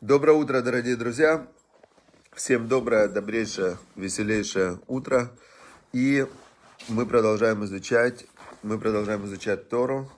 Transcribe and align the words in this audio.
Доброе 0.00 0.34
утро, 0.34 0.62
дорогие 0.62 0.94
друзья. 0.94 1.48
Всем 2.32 2.68
доброе, 2.68 3.08
добрейшее, 3.08 3.78
веселейшее 3.96 4.78
утро. 4.86 5.36
И 5.92 6.24
мы 6.86 7.04
продолжаем 7.04 7.64
изучать, 7.64 8.24
мы 8.62 8.78
продолжаем 8.78 9.26
изучать 9.26 9.68
Тору. 9.68 10.08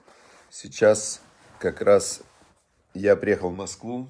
Сейчас 0.51 1.19
как 1.57 1.81
раз 1.81 2.21
я 2.93 3.15
приехал 3.15 3.49
в 3.49 3.55
Москву. 3.55 4.07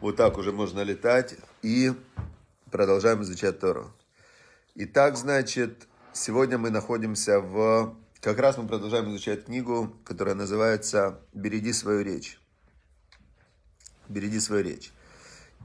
Вот 0.00 0.16
так 0.16 0.38
уже 0.38 0.50
можно 0.50 0.80
летать. 0.80 1.36
И 1.60 1.92
продолжаем 2.70 3.20
изучать 3.20 3.60
Тору. 3.60 3.92
Итак, 4.74 5.18
значит, 5.18 5.86
сегодня 6.14 6.56
мы 6.56 6.70
находимся 6.70 7.40
в... 7.40 7.94
Как 8.22 8.38
раз 8.38 8.56
мы 8.56 8.66
продолжаем 8.66 9.10
изучать 9.10 9.44
книгу, 9.44 9.94
которая 10.06 10.34
называется 10.34 11.20
«Береги 11.34 11.74
свою 11.74 12.00
речь». 12.00 12.40
«Береги 14.08 14.40
свою 14.40 14.64
речь». 14.64 14.92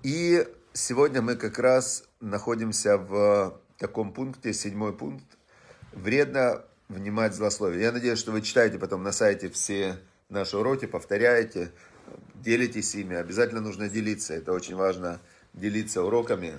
И 0.04 0.48
сегодня 0.74 1.22
мы 1.22 1.36
как 1.36 1.60
раз 1.60 2.04
находимся 2.20 2.98
в 2.98 3.60
таком 3.78 4.14
пункте, 4.14 4.54
седьмой 4.54 4.94
пункт. 4.94 5.26
Вредно 5.92 6.64
внимать 6.90 7.34
злословие. 7.34 7.84
Я 7.84 7.92
надеюсь, 7.92 8.20
что 8.20 8.32
вы 8.32 8.42
читаете 8.42 8.80
потом 8.80 9.04
на 9.04 9.12
сайте 9.12 9.50
все 9.50 9.98
наши 10.30 10.58
уроки, 10.58 10.86
повторяете, 10.86 11.72
делитесь 12.36 12.96
ими. 12.96 13.16
Обязательно 13.16 13.62
нужно 13.62 13.90
делиться. 13.90 14.34
Это 14.34 14.52
очень 14.52 14.76
важно, 14.76 15.20
делиться 15.54 16.04
уроками. 16.04 16.54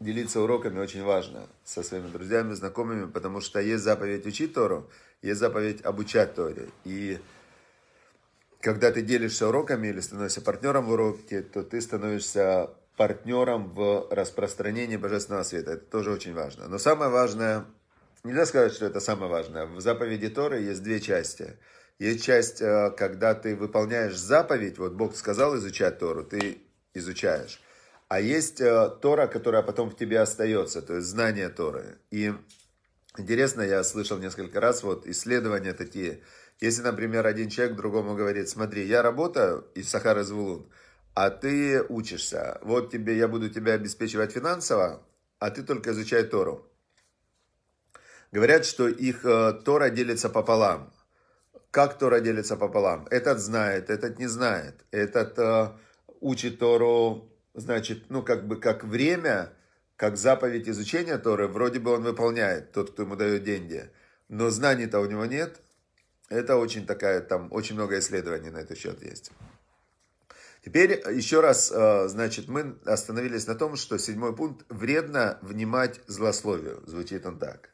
Делиться 0.00 0.40
уроками 0.40 0.78
очень 0.78 1.02
важно 1.02 1.46
со 1.64 1.82
своими 1.82 2.08
друзьями, 2.08 2.54
знакомыми, 2.54 3.06
потому 3.06 3.40
что 3.40 3.60
есть 3.60 3.82
заповедь 3.82 4.26
учить 4.26 4.54
Тору, 4.54 4.88
есть 5.22 5.40
заповедь 5.40 5.82
обучать 5.84 6.34
Торе. 6.34 6.68
И 6.84 7.18
когда 8.66 8.90
ты 8.90 9.02
делишься 9.02 9.46
уроками 9.46 9.86
или 9.86 10.00
становишься 10.00 10.40
партнером 10.40 10.86
в 10.86 10.90
уроке, 10.90 11.40
то 11.40 11.62
ты 11.62 11.80
становишься 11.80 12.70
партнером 12.96 13.70
в 13.72 14.08
распространении 14.10 14.96
Божественного 14.96 15.44
Света. 15.44 15.74
Это 15.74 15.84
тоже 15.84 16.10
очень 16.10 16.34
важно. 16.34 16.66
Но 16.66 16.78
самое 16.78 17.08
важное, 17.08 17.64
нельзя 18.24 18.44
сказать, 18.44 18.72
что 18.72 18.86
это 18.86 18.98
самое 18.98 19.30
важное. 19.30 19.66
В 19.66 19.80
заповеди 19.80 20.28
Торы 20.30 20.62
есть 20.62 20.82
две 20.82 20.98
части. 20.98 21.56
Есть 22.00 22.24
часть, 22.24 22.60
э, 22.60 22.90
когда 22.98 23.36
ты 23.36 23.54
выполняешь 23.54 24.16
заповедь, 24.16 24.78
вот 24.78 24.94
Бог 24.94 25.14
сказал 25.14 25.56
изучать 25.58 26.00
Тору, 26.00 26.24
ты 26.24 26.58
изучаешь. 26.92 27.60
А 28.08 28.20
есть 28.20 28.60
э, 28.60 28.90
Тора, 29.00 29.28
которая 29.28 29.62
потом 29.62 29.90
в 29.90 29.96
тебе 29.96 30.18
остается, 30.18 30.82
то 30.82 30.96
есть 30.96 31.06
знание 31.06 31.50
Торы. 31.50 31.98
И 32.10 32.34
интересно, 33.16 33.62
я 33.62 33.84
слышал 33.84 34.18
несколько 34.18 34.58
раз 34.58 34.82
вот 34.82 35.06
исследования 35.06 35.72
такие. 35.72 36.20
Если, 36.60 36.82
например, 36.82 37.26
один 37.26 37.50
человек 37.50 37.76
другому 37.76 38.14
говорит, 38.14 38.48
смотри, 38.48 38.86
я 38.86 39.02
работаю 39.02 39.66
из 39.74 39.90
Сахара 39.90 40.22
Звулун, 40.22 40.70
а 41.14 41.30
ты 41.30 41.82
учишься. 41.82 42.58
Вот 42.62 42.90
тебе, 42.90 43.16
я 43.16 43.28
буду 43.28 43.50
тебя 43.50 43.74
обеспечивать 43.74 44.32
финансово, 44.32 45.02
а 45.38 45.50
ты 45.50 45.62
только 45.62 45.90
изучай 45.90 46.24
Тору. 46.24 46.66
Говорят, 48.32 48.64
что 48.64 48.88
их 48.88 49.24
э, 49.24 49.52
Тора 49.64 49.90
делится 49.90 50.28
пополам. 50.28 50.92
Как 51.70 51.98
Тора 51.98 52.20
делится 52.20 52.56
пополам? 52.56 53.06
Этот 53.10 53.38
знает, 53.38 53.90
этот 53.90 54.18
не 54.18 54.26
знает. 54.26 54.84
Этот 54.90 55.38
э, 55.38 55.72
учит 56.20 56.58
Тору, 56.58 57.30
значит, 57.54 58.04
ну 58.08 58.22
как 58.22 58.46
бы 58.48 58.56
как 58.56 58.82
время, 58.82 59.52
как 59.96 60.16
заповедь 60.16 60.68
изучения 60.68 61.18
Торы, 61.18 61.48
вроде 61.48 61.80
бы 61.80 61.92
он 61.92 62.02
выполняет, 62.02 62.72
тот, 62.72 62.92
кто 62.92 63.02
ему 63.02 63.14
дает 63.16 63.44
деньги. 63.44 63.90
Но 64.28 64.50
знаний-то 64.50 65.00
у 65.00 65.06
него 65.06 65.26
нет. 65.26 65.60
Это 66.28 66.56
очень 66.56 66.86
такая, 66.86 67.20
там 67.20 67.48
очень 67.52 67.74
много 67.74 67.98
исследований 67.98 68.50
на 68.50 68.58
этот 68.58 68.78
счет 68.78 69.02
есть. 69.02 69.30
Теперь 70.64 71.00
еще 71.14 71.40
раз, 71.40 71.70
э, 71.72 72.08
значит, 72.08 72.48
мы 72.48 72.76
остановились 72.84 73.46
на 73.46 73.54
том, 73.54 73.76
что 73.76 73.98
седьмой 73.98 74.34
пункт– 74.34 74.66
вредно 74.68 75.38
внимать 75.40 76.00
злословию. 76.08 76.82
Звучит 76.86 77.24
он 77.24 77.38
так. 77.38 77.70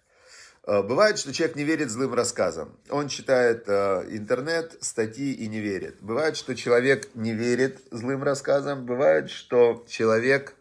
Э, 0.65 0.82
бывает, 0.82 1.19
что 1.19 1.32
человек 1.32 1.56
не 1.56 1.65
верит 1.65 1.91
злым 1.91 2.12
рассказам. 2.12 2.78
Он 2.91 3.09
читает 3.09 3.65
э, 3.66 4.04
интернет, 4.10 4.77
статьи 4.81 5.32
и 5.32 5.48
не 5.48 5.60
верит. 5.60 6.03
Бывает, 6.03 6.37
что 6.37 6.54
человек 6.54 7.09
не 7.15 7.32
верит 7.32 7.81
злым 7.91 8.22
рассказам. 8.22 8.84
Бывает, 8.84 9.31
что 9.31 9.87
человек, 9.88 10.54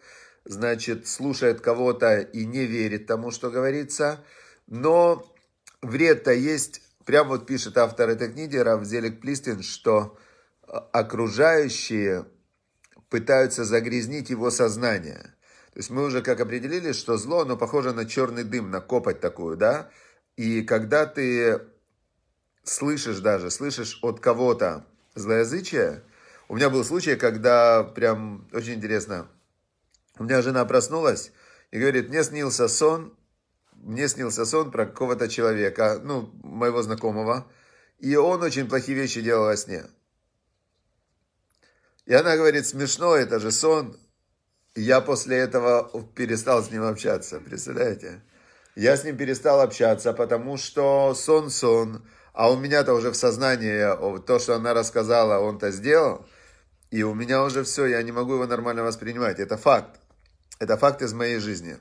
значит, 0.46 1.10
слушает 1.10 1.60
кого-то 1.60 2.22
и 2.22 2.46
не 2.46 2.66
верит 2.66 3.08
тому, 3.08 3.32
что 3.32 3.52
говорится. 3.52 4.24
Но 4.68 5.30
вред-то 5.82 6.32
есть 6.32 6.82
Прям 7.12 7.28
вот 7.28 7.46
пишет 7.46 7.78
автор 7.78 8.10
этой 8.10 8.32
книги, 8.32 8.56
Равзелик 8.56 9.20
Плистин, 9.20 9.64
что 9.64 10.18
э, 10.66 10.78
окружающие 10.94 12.26
пытаются 13.10 13.66
загрязнить 13.66 14.30
его 14.30 14.50
сознание. 14.50 15.36
То 15.74 15.80
есть 15.80 15.90
мы 15.90 16.06
уже 16.06 16.22
как 16.22 16.40
определили, 16.40 16.94
что 16.94 17.18
зло, 17.18 17.42
оно 17.42 17.58
похоже 17.58 17.92
на 17.92 18.06
черный 18.06 18.46
дым, 18.46 18.72
на 18.72 18.80
копоть 18.80 19.20
такую, 19.20 19.58
да? 19.58 19.90
И 20.38 20.62
когда 20.62 21.06
ты 21.06 21.60
слышишь 22.64 23.20
даже, 23.20 23.52
слышишь 23.52 24.00
от 24.02 24.22
кого-то 24.22 24.86
злоязычие, 25.14 26.04
у 26.48 26.56
меня 26.56 26.70
был 26.70 26.86
случай, 26.86 27.18
когда 27.18 27.84
прям 27.84 28.48
очень 28.54 28.76
интересно, 28.76 29.28
у 30.18 30.24
меня 30.24 30.42
жена 30.42 30.64
проснулась 30.64 31.34
и 31.72 31.78
говорит, 31.78 32.08
мне 32.08 32.24
снился 32.24 32.70
сон, 32.70 33.14
мне 33.82 34.08
снился 34.08 34.46
сон 34.46 34.72
про 34.72 34.86
какого-то 34.86 35.28
человека, 35.28 36.00
ну, 36.04 36.30
моего 36.44 36.82
знакомого, 36.82 37.48
и 38.00 38.16
он 38.16 38.42
очень 38.44 38.68
плохие 38.68 38.98
вещи 38.98 39.22
делал 39.22 39.46
во 39.46 39.58
сне. 39.58 39.86
И 42.06 42.14
она 42.14 42.36
говорит, 42.36 42.66
смешно, 42.66 43.16
это 43.16 43.40
же 43.40 43.52
сон. 43.52 43.98
Я 44.76 45.02
после 45.02 45.38
этого 45.38 45.90
перестал 46.16 46.64
с 46.64 46.72
ним 46.72 46.84
общаться, 46.84 47.40
представляете? 47.40 48.24
Я 48.76 48.96
с 48.96 49.04
ним 49.04 49.18
перестал 49.18 49.60
общаться, 49.60 50.14
потому 50.14 50.58
что 50.58 51.14
сон-сон, 51.14 52.08
а 52.34 52.50
у 52.52 52.58
меня-то 52.58 52.94
уже 52.94 53.12
в 53.12 53.16
сознании 53.16 54.20
то, 54.26 54.40
что 54.40 54.56
она 54.56 54.74
рассказала, 54.74 55.40
он-то 55.40 55.72
сделал, 55.72 56.26
и 56.90 57.04
у 57.04 57.14
меня 57.14 57.44
уже 57.44 57.64
все, 57.64 57.86
я 57.86 58.02
не 58.02 58.12
могу 58.12 58.36
его 58.36 58.48
нормально 58.48 58.84
воспринимать. 58.84 59.40
Это 59.40 59.58
факт. 59.58 60.00
Это 60.60 60.78
факт 60.78 61.02
из 61.02 61.14
моей 61.14 61.40
жизни. 61.40 61.78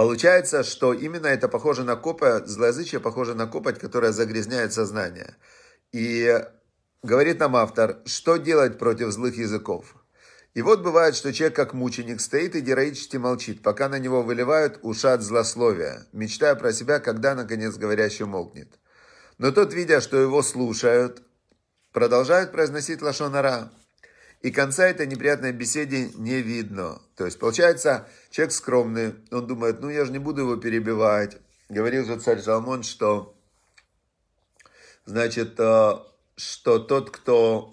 Получается, 0.00 0.64
что 0.64 0.94
именно 0.94 1.26
это 1.26 1.46
похоже 1.46 1.84
на 1.84 1.94
копоть, 1.94 2.46
злоязычие 2.46 3.02
похоже 3.02 3.34
на 3.34 3.46
копоть, 3.46 3.78
которая 3.78 4.12
загрязняет 4.12 4.72
сознание. 4.72 5.36
И 5.92 6.42
говорит 7.02 7.38
нам 7.38 7.54
автор, 7.54 7.98
что 8.06 8.38
делать 8.38 8.78
против 8.78 9.10
злых 9.10 9.36
языков. 9.36 9.94
И 10.54 10.62
вот 10.62 10.80
бывает, 10.80 11.16
что 11.16 11.34
человек 11.34 11.54
как 11.54 11.74
мученик 11.74 12.22
стоит 12.22 12.56
и 12.56 12.62
героически 12.62 13.18
молчит, 13.18 13.62
пока 13.62 13.90
на 13.90 13.98
него 13.98 14.22
выливают 14.22 14.78
ушат 14.80 15.20
злословия, 15.20 16.06
мечтая 16.14 16.54
про 16.54 16.72
себя, 16.72 16.98
когда 16.98 17.34
наконец 17.34 17.76
говорящий 17.76 18.24
молкнет. 18.24 18.78
Но 19.36 19.50
тот, 19.50 19.74
видя, 19.74 20.00
что 20.00 20.16
его 20.16 20.42
слушают, 20.42 21.22
продолжает 21.92 22.52
произносить 22.52 23.02
лошонара. 23.02 23.70
И 24.40 24.50
конца 24.50 24.86
этой 24.86 25.06
неприятной 25.06 25.52
беседе 25.52 26.10
не 26.14 26.40
видно. 26.40 27.02
То 27.14 27.26
есть, 27.26 27.38
получается, 27.38 28.08
человек 28.30 28.52
скромный, 28.52 29.14
он 29.30 29.46
думает, 29.46 29.80
ну 29.80 29.90
я 29.90 30.04
же 30.04 30.12
не 30.12 30.18
буду 30.18 30.42
его 30.42 30.56
перебивать. 30.56 31.36
Говорил 31.68 32.06
же 32.06 32.18
царь 32.18 32.40
Соломон, 32.40 32.82
что, 32.82 33.36
значит, 35.04 35.54
э, 35.58 35.92
что 36.36 36.78
тот, 36.78 37.10
кто 37.10 37.70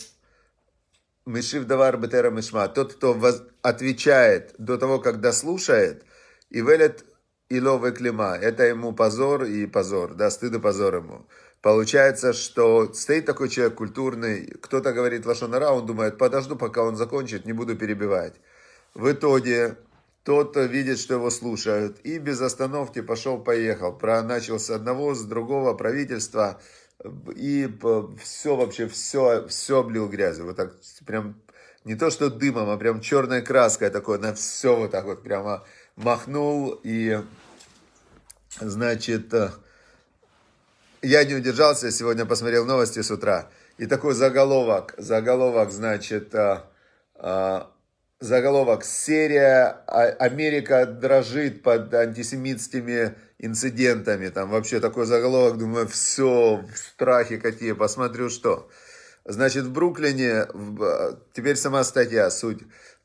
Мишив 1.28 1.66
давар 1.66 1.98
бетера 1.98 2.30
мишма, 2.30 2.70
тот, 2.70 2.94
кто 2.94 3.14
воз... 3.14 3.44
отвечает 3.62 4.56
до 4.58 4.78
того, 4.78 5.00
как 5.00 5.20
дослушает, 5.20 6.06
и 6.50 6.62
велет 6.62 7.04
илове 7.50 7.92
клима, 7.92 8.38
это 8.38 8.64
ему 8.64 8.94
позор 8.94 9.44
и 9.44 9.66
позор, 9.66 10.14
да, 10.14 10.30
стыд 10.30 10.56
и 10.56 10.60
позор 10.60 10.96
ему. 10.96 11.28
Получается, 11.68 12.32
что 12.32 12.94
стоит 12.94 13.26
такой 13.26 13.50
человек 13.50 13.76
культурный, 13.76 14.46
кто-то 14.62 14.94
говорит 14.94 15.26
лошонара, 15.26 15.72
он 15.72 15.86
думает, 15.86 16.18
подожду, 16.18 16.56
пока 16.56 16.82
он 16.82 16.96
закончит, 16.96 17.46
не 17.46 17.52
буду 17.52 17.76
перебивать. 17.76 18.36
В 18.94 19.12
итоге 19.12 19.76
тот 20.24 20.56
видит, 20.56 20.98
что 20.98 21.16
его 21.16 21.30
слушают, 21.30 22.00
и 22.06 22.20
без 22.20 22.40
остановки 22.40 23.02
пошел-поехал. 23.02 24.00
Начал 24.02 24.60
с 24.60 24.70
одного, 24.70 25.14
с 25.14 25.26
другого 25.26 25.74
правительства, 25.74 26.62
и 27.36 27.70
все 28.24 28.56
вообще, 28.56 28.88
все, 28.88 29.46
все 29.50 29.80
облил 29.82 30.08
грязью. 30.08 30.46
Вот 30.46 30.56
так 30.56 30.74
прям, 31.06 31.36
не 31.84 31.96
то 31.96 32.10
что 32.12 32.30
дымом, 32.30 32.70
а 32.70 32.78
прям 32.78 33.02
черной 33.02 33.42
краской 33.42 33.90
такой, 33.90 34.20
на 34.20 34.34
все 34.34 34.74
вот 34.74 34.92
так 34.92 35.04
вот 35.04 35.22
прямо 35.22 35.66
махнул, 35.98 36.80
и, 36.82 37.20
значит, 38.62 39.34
я 41.02 41.24
не 41.24 41.36
удержался, 41.36 41.92
сегодня 41.92 42.26
посмотрел 42.26 42.66
новости 42.66 43.02
с 43.02 43.12
утра. 43.12 43.50
И 43.78 43.86
такой 43.86 44.14
заголовок, 44.14 44.96
заголовок, 44.98 45.72
значит, 45.72 46.34
а, 46.34 46.70
а, 47.16 47.72
заголовок 48.20 48.84
«Серия 48.84 49.84
Америка 49.88 50.86
дрожит 50.86 51.62
под 51.62 51.94
антисемитскими 51.94 53.16
инцидентами». 53.38 54.30
Там 54.30 54.50
вообще 54.50 54.80
такой 54.80 55.06
заголовок, 55.06 55.58
думаю, 55.58 55.88
все, 55.88 56.58
в 56.58 56.78
страхе 56.78 57.38
какие, 57.38 57.74
посмотрю 57.74 58.30
что. 58.30 58.70
Значит, 59.26 59.66
в 59.66 59.72
Бруклине, 59.72 60.48
теперь 61.34 61.58
сама 61.58 61.84
статья, 61.84 62.30
суть. 62.32 62.62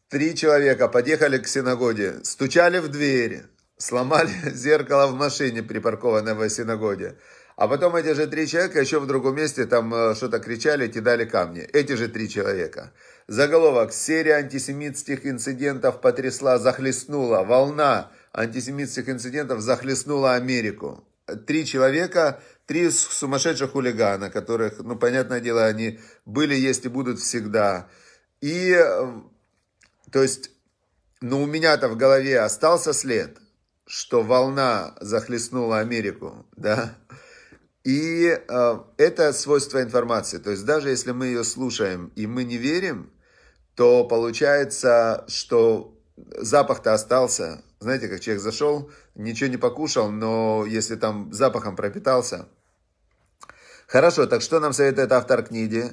Три 0.09 0.35
человека 0.35 0.89
подъехали 0.89 1.39
к 1.39 1.49
синагоге, 1.49 2.23
стучали 2.23 2.79
в 2.79 2.89
дверь, 2.89 3.43
сломали 3.77 4.31
зеркало 4.55 5.09
в 5.09 5.15
машине, 5.15 5.63
припаркованной 5.63 6.35
в 6.35 6.49
синагоге. 6.49 7.17
А 7.57 7.69
потом 7.69 7.97
эти 7.97 8.15
же 8.15 8.27
три 8.27 8.47
человека 8.47 8.81
еще 8.81 8.99
в 8.99 9.07
другом 9.07 9.37
месте 9.37 9.67
там 9.67 9.95
э, 9.95 10.15
что-то 10.15 10.39
кричали, 10.39 10.89
кидали 10.89 11.25
камни. 11.25 11.63
Эти 11.63 11.93
же 11.93 12.09
три 12.09 12.29
человека. 12.29 12.93
Заголовок. 13.29 13.93
Серия 13.93 14.37
антисемитских 14.37 15.27
инцидентов 15.27 16.01
потрясла, 16.01 16.59
захлестнула. 16.59 17.43
Волна 17.43 18.11
антисемитских 18.33 19.09
инцидентов 19.09 19.61
захлестнула 19.61 20.35
Америку. 20.35 21.07
Три 21.47 21.67
человека, 21.67 22.41
три 22.67 22.91
сумасшедших 22.91 23.73
хулигана, 23.73 24.31
которых, 24.31 24.81
ну, 24.81 24.97
понятное 24.97 25.41
дело, 25.41 25.67
они 25.67 26.01
были, 26.25 26.55
есть 26.55 26.85
и 26.87 26.89
будут 26.89 27.21
всегда. 27.21 27.89
И, 28.41 28.73
э, 28.73 29.21
то 30.11 30.23
есть, 30.23 30.51
ну, 31.21 31.43
у 31.43 31.47
меня-то 31.47 31.89
в 31.89 31.97
голове 31.97 32.41
остался 32.41 32.93
след, 32.93 33.39
что 33.87 34.23
волна 34.23 34.95
захлестнула 35.01 35.79
Америку, 35.79 36.47
да, 36.57 36.97
и 37.85 38.39
э, 38.47 38.79
это 38.97 39.33
свойство 39.33 39.83
информации. 39.83 40.39
То 40.39 40.51
есть 40.51 40.65
даже 40.65 40.91
если 40.91 41.13
мы 41.13 41.27
ее 41.27 41.45
слушаем 41.45 42.13
и 42.15 42.27
мы 42.27 42.45
не 42.45 42.57
верим, 42.57 43.11
то 43.75 44.05
получается, 44.05 45.25
что 45.29 45.99
запах-то 46.17 46.95
остался. 46.95 47.65
Знаете, 47.81 48.09
как 48.09 48.21
человек 48.21 48.43
зашел, 48.43 48.91
ничего 49.15 49.51
не 49.51 49.57
покушал, 49.57 50.11
но 50.11 50.65
если 50.67 50.95
там 50.95 51.33
запахом 51.33 51.75
пропитался. 51.75 52.49
Хорошо, 53.89 54.27
так 54.27 54.43
что 54.43 54.61
нам 54.61 54.73
советует 54.73 55.11
автор 55.11 55.43
книги? 55.43 55.91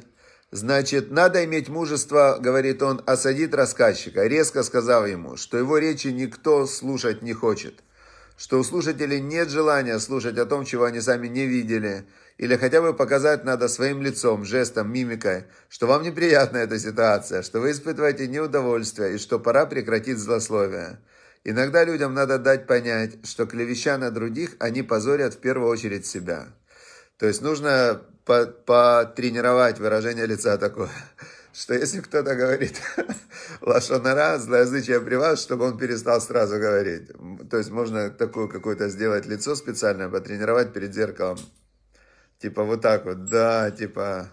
Значит, 0.52 1.12
надо 1.12 1.44
иметь 1.46 1.70
мужество, 1.70 2.38
говорит 2.40 2.82
он, 2.82 3.02
осадить 3.06 3.54
рассказчика, 3.54 4.26
резко 4.26 4.64
сказав 4.64 5.08
ему, 5.08 5.38
что 5.38 5.58
его 5.58 5.78
речи 5.78 6.08
никто 6.08 6.66
слушать 6.66 7.22
не 7.24 7.34
хочет– 7.34 7.84
что 8.40 8.58
у 8.58 8.64
слушателей 8.64 9.20
нет 9.20 9.50
желания 9.50 10.00
слушать 10.00 10.38
о 10.38 10.46
том, 10.46 10.64
чего 10.64 10.86
они 10.86 11.02
сами 11.02 11.28
не 11.28 11.46
видели, 11.46 12.06
или 12.38 12.56
хотя 12.56 12.82
бы 12.82 12.94
показать 12.94 13.44
надо 13.44 13.68
своим 13.68 14.02
лицом, 14.02 14.46
жестом, 14.46 14.94
мимикой, 14.94 15.44
что 15.68 15.88
вам 15.88 16.04
неприятна 16.04 16.58
эта 16.58 16.80
ситуация, 16.80 17.42
что 17.42 17.60
вы 17.60 17.72
испытываете 17.72 18.28
неудовольствие 18.28 19.16
и 19.16 19.18
что 19.18 19.40
пора 19.40 19.66
прекратить 19.66 20.18
злословие. 20.18 21.00
Иногда 21.44 21.84
людям 21.84 22.14
надо 22.14 22.40
дать 22.40 22.66
понять, 22.66 23.18
что 23.26 23.46
клевеща 23.46 23.98
на 23.98 24.10
других, 24.10 24.56
они 24.60 24.84
позорят 24.84 25.34
в 25.34 25.40
первую 25.40 25.70
очередь 25.70 26.06
себя. 26.06 26.48
То 27.18 27.28
есть 27.28 27.42
нужно 27.42 28.02
потренировать 28.24 29.80
выражение 29.80 30.26
лица 30.26 30.58
такое 30.58 30.90
что 31.54 31.74
если 31.74 32.02
кто-то 32.02 32.36
говорит 32.36 32.82
лошонара, 33.62 34.38
злоязычие 34.38 35.00
при 35.02 35.16
вас, 35.16 35.42
чтобы 35.42 35.66
он 35.66 35.78
перестал 35.78 36.22
сразу 36.22 36.58
говорить. 36.58 37.12
То 37.50 37.58
есть 37.58 37.72
можно 37.72 38.10
такое 38.10 38.48
какое-то 38.48 38.90
сделать 38.90 39.26
лицо 39.26 39.56
специальное, 39.56 40.10
потренировать 40.10 40.74
перед 40.74 40.94
зеркалом. 40.94 41.38
Типа 42.40 42.64
вот 42.64 42.82
так 42.82 43.06
вот, 43.06 43.26
да, 43.26 43.72
типа 43.72 44.30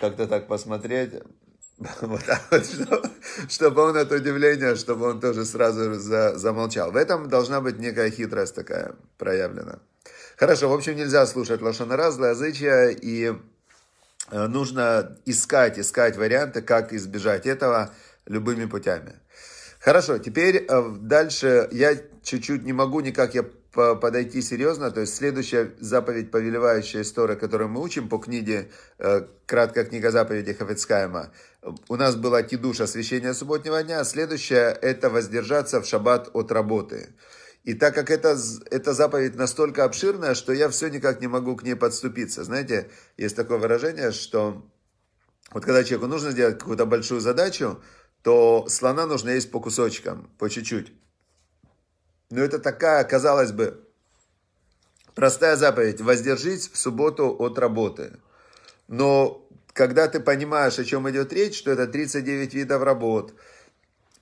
как-то 0.00 0.26
так 0.26 0.46
посмотреть. 0.46 1.12
Вот 2.00 2.24
так 2.24 2.40
вот, 2.52 2.64
чтобы, 2.64 3.02
чтобы 3.48 3.82
он 3.82 3.96
от 3.96 4.12
удивления, 4.12 4.76
чтобы 4.76 5.06
он 5.06 5.20
тоже 5.20 5.44
сразу 5.44 5.94
за, 5.94 6.38
замолчал. 6.38 6.92
В 6.92 6.96
этом 6.96 7.28
должна 7.28 7.60
быть 7.60 7.78
некая 7.78 8.10
хитрость 8.10 8.54
такая 8.54 8.94
проявлена. 9.18 9.80
Хорошо, 10.36 10.68
в 10.68 10.72
общем, 10.72 10.94
нельзя 10.96 11.26
слушать 11.26 11.62
лошонара, 11.62 12.12
злоязычие 12.12 12.94
и 12.94 13.34
нужно 14.30 15.16
искать, 15.26 15.78
искать 15.78 16.16
варианты, 16.16 16.62
как 16.62 16.92
избежать 16.92 17.46
этого 17.46 17.92
любыми 18.26 18.64
путями. 18.64 19.14
Хорошо, 19.80 20.16
теперь 20.16 20.64
э, 20.66 20.94
дальше 21.00 21.68
я 21.70 21.94
чуть-чуть 22.22 22.64
не 22.64 22.72
могу 22.72 23.00
никак 23.00 23.34
я 23.34 23.44
подойти 23.74 24.40
серьезно, 24.40 24.90
то 24.90 25.00
есть 25.00 25.14
следующая 25.16 25.72
заповедь, 25.80 26.30
повелевающая 26.30 27.02
история, 27.02 27.34
которую 27.34 27.68
мы 27.68 27.82
учим 27.82 28.08
по 28.08 28.18
книге 28.18 28.70
э, 28.98 29.26
«Краткая 29.46 29.84
книга 29.84 30.10
заповедей 30.10 30.54
Хафецкайма», 30.54 31.32
у 31.88 31.96
нас 31.96 32.14
была 32.14 32.42
тидуш 32.42 32.80
освящения 32.80 33.34
субботнего 33.34 33.82
дня, 33.82 34.00
а 34.00 34.04
следующая– 34.04 34.70
это 34.82 35.10
воздержаться 35.10 35.80
в 35.80 35.86
шаббат 35.86 36.30
от 36.32 36.52
работы. 36.52 37.10
И 37.64 37.72
так 37.72 37.94
как 37.94 38.10
это, 38.10 38.36
эта 38.70 38.92
заповедь 38.92 39.36
настолько 39.36 39.84
обширная, 39.84 40.34
что 40.34 40.52
я 40.52 40.68
все 40.68 40.88
никак 40.88 41.22
не 41.22 41.28
могу 41.28 41.56
к 41.56 41.62
ней 41.62 41.74
подступиться. 41.74 42.44
Знаете, 42.44 42.90
есть 43.16 43.34
такое 43.36 43.56
выражение, 43.56 44.12
что 44.12 44.62
вот 45.50 45.64
когда 45.64 45.82
человеку 45.82 46.06
нужно 46.06 46.30
сделать 46.30 46.58
какую-то 46.58 46.84
большую 46.84 47.22
задачу, 47.22 47.82
то 48.22 48.66
слона 48.68 49.06
нужно 49.06 49.30
есть 49.30 49.50
по 49.50 49.60
кусочкам, 49.60 50.30
по 50.38 50.50
чуть-чуть. 50.50 50.92
Но 52.30 52.42
это 52.42 52.58
такая, 52.58 53.02
казалось 53.04 53.52
бы, 53.52 53.82
простая 55.14 55.56
заповедь. 55.56 56.02
Воздержись 56.02 56.68
в 56.68 56.76
субботу 56.76 57.34
от 57.38 57.58
работы. 57.58 58.18
Но 58.88 59.48
когда 59.72 60.06
ты 60.08 60.20
понимаешь, 60.20 60.78
о 60.78 60.84
чем 60.84 61.08
идет 61.08 61.32
речь, 61.32 61.56
что 61.56 61.70
это 61.70 61.86
39 61.86 62.52
видов 62.52 62.82
работ– 62.82 63.32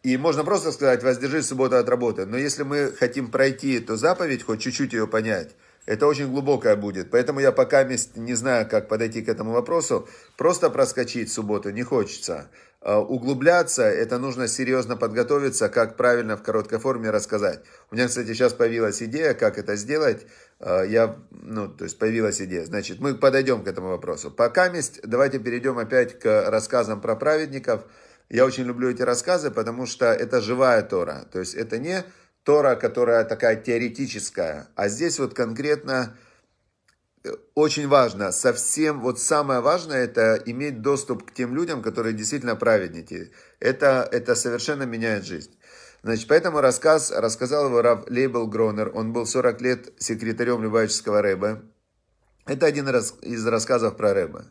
и 0.02 0.16
можно 0.16 0.43
просто 0.44 0.72
сказать, 0.72 1.02
воздержись 1.02 1.46
субботу 1.46 1.76
от 1.76 1.88
работы. 1.88 2.26
Но 2.26 2.37
если 2.37 2.64
мы 2.64 2.93
хотим 2.93 3.31
пройти 3.31 3.78
эту 3.78 3.96
заповедь, 3.96 4.43
хоть 4.43 4.60
чуть-чуть 4.60 4.93
ее 4.93 5.06
понять, 5.06 5.50
это 5.87 6.06
очень 6.06 6.28
глубокое 6.28 6.76
будет. 6.76 7.10
Поэтому 7.10 7.40
я 7.40 7.52
пока 7.52 7.84
не 7.84 8.34
знаю, 8.34 8.69
как 8.69 8.88
подойти 8.88 9.22
к 9.22 9.28
этому 9.28 9.52
вопросу. 9.52 10.08
Просто 10.37 10.70
проскочить 10.70 11.31
субботу 11.31 11.70
не 11.70 11.82
хочется. 11.82 12.50
А, 12.81 12.99
углубляться, 12.99 13.84
это 13.84 14.19
нужно 14.19 14.49
серьезно 14.49 14.96
подготовиться, 14.96 15.69
как 15.69 15.96
правильно 15.96 16.37
в 16.37 16.43
короткой 16.43 16.81
форме 16.81 17.10
рассказать. 17.10 17.60
У 17.93 17.94
меня, 17.94 18.08
кстати, 18.08 18.28
сейчас 18.28 18.52
появилась 18.55 19.00
идея, 19.02 19.34
как 19.34 19.56
это 19.56 19.76
сделать. 19.76 20.26
А, 20.58 20.82
я, 20.82 21.16
ну, 21.31 21.69
то 21.69 21.84
есть 21.84 21.96
появилась 21.96 22.40
идея. 22.40 22.64
Значит, 22.64 22.98
мы 22.98 23.14
подойдем 23.14 23.62
к 23.62 23.69
этому 23.69 23.88
вопросу. 23.88 24.32
Пока 24.32 24.69
месть, 24.69 25.00
давайте 25.05 25.38
перейдем 25.38 25.78
опять 25.78 26.19
к 26.19 26.50
рассказам 26.50 27.00
про 27.00 27.14
праведников– 27.14 27.84
я 28.28 28.44
очень 28.44 28.64
люблю 28.64 28.90
эти 28.90 29.02
рассказы, 29.02 29.50
потому 29.50 29.86
что 29.86 30.06
это 30.06 30.40
живая 30.40 30.82
Тора. 30.82 31.26
То 31.32 31.40
есть 31.40 31.54
это 31.54 31.78
не 31.78 32.04
Тора, 32.44 32.74
которая 32.74 33.24
такая 33.24 33.56
теоретическая, 33.56 34.69
а 34.74 34.88
здесь 34.88 35.19
вот 35.19 35.34
конкретно 35.34 36.16
э, 37.24 37.30
очень 37.54 37.86
важно, 37.86 38.32
совсем, 38.32 39.00
вот 39.00 39.20
самое 39.20 39.60
важное, 39.60 40.04
это 40.04 40.42
иметь 40.46 40.82
доступ 40.82 41.24
к 41.24 41.32
тем 41.32 41.54
людям, 41.54 41.82
которые 41.82 42.14
действительно 42.14 42.56
праведники. 42.56 43.30
Это, 43.60 44.08
это 44.10 44.34
совершенно 44.34 44.82
меняет 44.82 45.24
жизнь. 45.24 45.56
Значит, 46.02 46.26
поэтому 46.26 46.60
рассказ, 46.60 47.12
рассказал 47.12 47.67
его 47.67 47.81
Рав 47.81 48.10
Лейбл 48.10 48.48
Гронер, 48.48 48.91
он 48.93 49.12
был 49.12 49.24
40 49.24 49.60
лет 49.60 49.93
секретарем 49.98 50.60
Любавического 50.62 51.22
Рэба. 51.22 51.62
Это 52.44 52.67
один 52.67 52.88
из 52.88 53.46
рассказов 53.46 53.96
про 53.96 54.12
Рэба. 54.12 54.46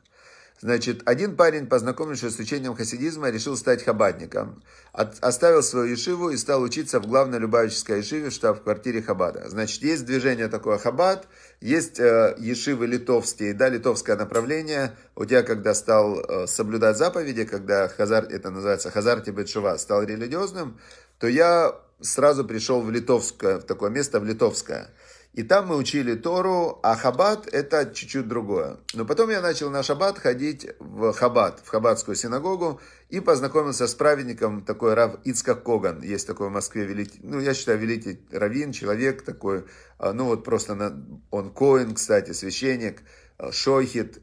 Значит, 0.61 1.01
один 1.05 1.35
парень, 1.35 1.65
познакомившись 1.65 2.35
с 2.35 2.39
учением 2.39 2.75
хасидизма, 2.75 3.31
решил 3.31 3.57
стать 3.57 3.83
хабадником. 3.83 4.61
От, 4.93 5.17
оставил 5.21 5.63
свою 5.63 5.87
ешиву 5.87 6.29
и 6.29 6.37
стал 6.37 6.61
учиться 6.61 6.99
в 6.99 7.07
главной 7.07 7.39
любавической 7.39 7.97
ешиве 7.97 8.29
в 8.29 8.33
штаб-квартире 8.33 9.01
Хабада. 9.01 9.49
Значит, 9.49 9.81
есть 9.81 10.05
движение 10.05 10.49
такое 10.49 10.77
Хабад, 10.77 11.27
есть 11.61 11.99
э, 11.99 12.35
ешивы 12.37 12.85
литовские, 12.85 13.55
да, 13.55 13.69
литовское 13.69 14.15
направление. 14.15 14.95
У 15.15 15.25
тебя, 15.25 15.41
когда 15.41 15.73
стал 15.73 16.19
э, 16.19 16.45
соблюдать 16.45 16.95
заповеди, 16.95 17.45
когда 17.45 17.87
хазар, 17.87 18.25
это 18.25 18.51
называется 18.51 18.91
хазар 18.91 19.21
Тибетшува, 19.21 19.79
стал 19.79 20.03
религиозным, 20.03 20.79
то 21.17 21.27
я 21.27 21.75
сразу 22.01 22.45
пришел 22.45 22.81
в 22.81 22.91
литовское, 22.91 23.57
в 23.57 23.63
такое 23.63 23.89
место, 23.89 24.19
в 24.19 24.25
литовское. 24.25 24.91
И 25.33 25.43
там 25.43 25.67
мы 25.67 25.77
учили 25.77 26.15
Тору, 26.15 26.79
а 26.83 26.97
Хаббат 26.97 27.47
это 27.47 27.85
чуть-чуть 27.85 28.27
другое. 28.27 28.79
Но 28.93 29.05
потом 29.05 29.29
я 29.29 29.41
начал 29.41 29.69
на 29.69 29.81
Шаббат 29.81 30.19
ходить 30.19 30.67
в 30.79 31.13
Хаббат, 31.13 31.61
в 31.63 31.69
Хаббатскую 31.69 32.15
синагогу, 32.15 32.81
и 33.07 33.21
познакомился 33.21 33.87
с 33.87 33.95
праведником, 33.95 34.61
такой 34.61 34.93
Рав 34.93 35.15
Ицкак 35.23 35.63
Коган. 35.63 36.01
Есть 36.01 36.27
такой 36.27 36.49
в 36.49 36.51
Москве 36.51 36.83
великий, 36.83 37.19
ну, 37.23 37.39
я 37.39 37.53
считаю, 37.53 37.79
великий 37.79 38.19
раввин, 38.29 38.73
человек 38.73 39.21
такой, 39.23 39.63
а, 39.97 40.11
ну, 40.11 40.25
вот 40.25 40.43
просто 40.43 40.75
на, 40.75 41.01
он 41.29 41.51
коин, 41.51 41.93
кстати, 41.93 42.31
священник, 42.33 43.01
а, 43.37 43.53
шойхит. 43.53 44.21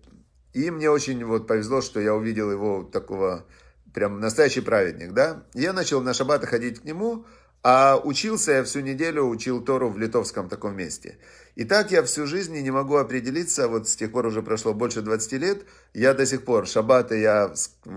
И 0.53 0.71
мне 0.71 0.91
очень 0.91 1.25
вот 1.25 1.47
повезло, 1.47 1.81
что 1.81 2.01
я 2.01 2.15
увидел 2.15 2.51
его 2.51 2.83
такого, 2.83 3.47
прям 3.95 4.21
настоящий 4.21 4.61
праведник, 4.61 5.13
да. 5.13 5.45
я 5.55 5.73
начал 5.73 6.03
на 6.03 6.13
Шаббат 6.13 6.45
ходить 6.45 6.81
к 6.81 6.85
нему, 6.85 7.25
а 7.63 7.97
учился 8.03 8.53
я 8.53 8.65
всю 8.65 8.81
неделю, 8.81 9.25
учил 9.25 9.61
Тору 9.61 9.91
в 9.91 9.99
литовском 9.99 10.49
таком 10.49 10.77
месте. 10.77 11.19
И 11.55 11.65
так 11.65 11.91
я 11.91 12.05
всю 12.05 12.27
жизнь 12.27 12.57
не 12.57 12.71
могу 12.71 12.97
определиться, 12.97 13.67
вот 13.67 13.89
с 13.89 13.97
тех 13.97 14.13
пор 14.13 14.27
уже 14.27 14.43
прошло 14.43 14.75
больше 14.75 15.03
20 15.03 15.33
лет, 15.33 15.67
я 15.93 16.15
до 16.15 16.25
сих 16.25 16.45
пор, 16.45 16.69
шаббаты 16.69 17.19
я 17.19 17.53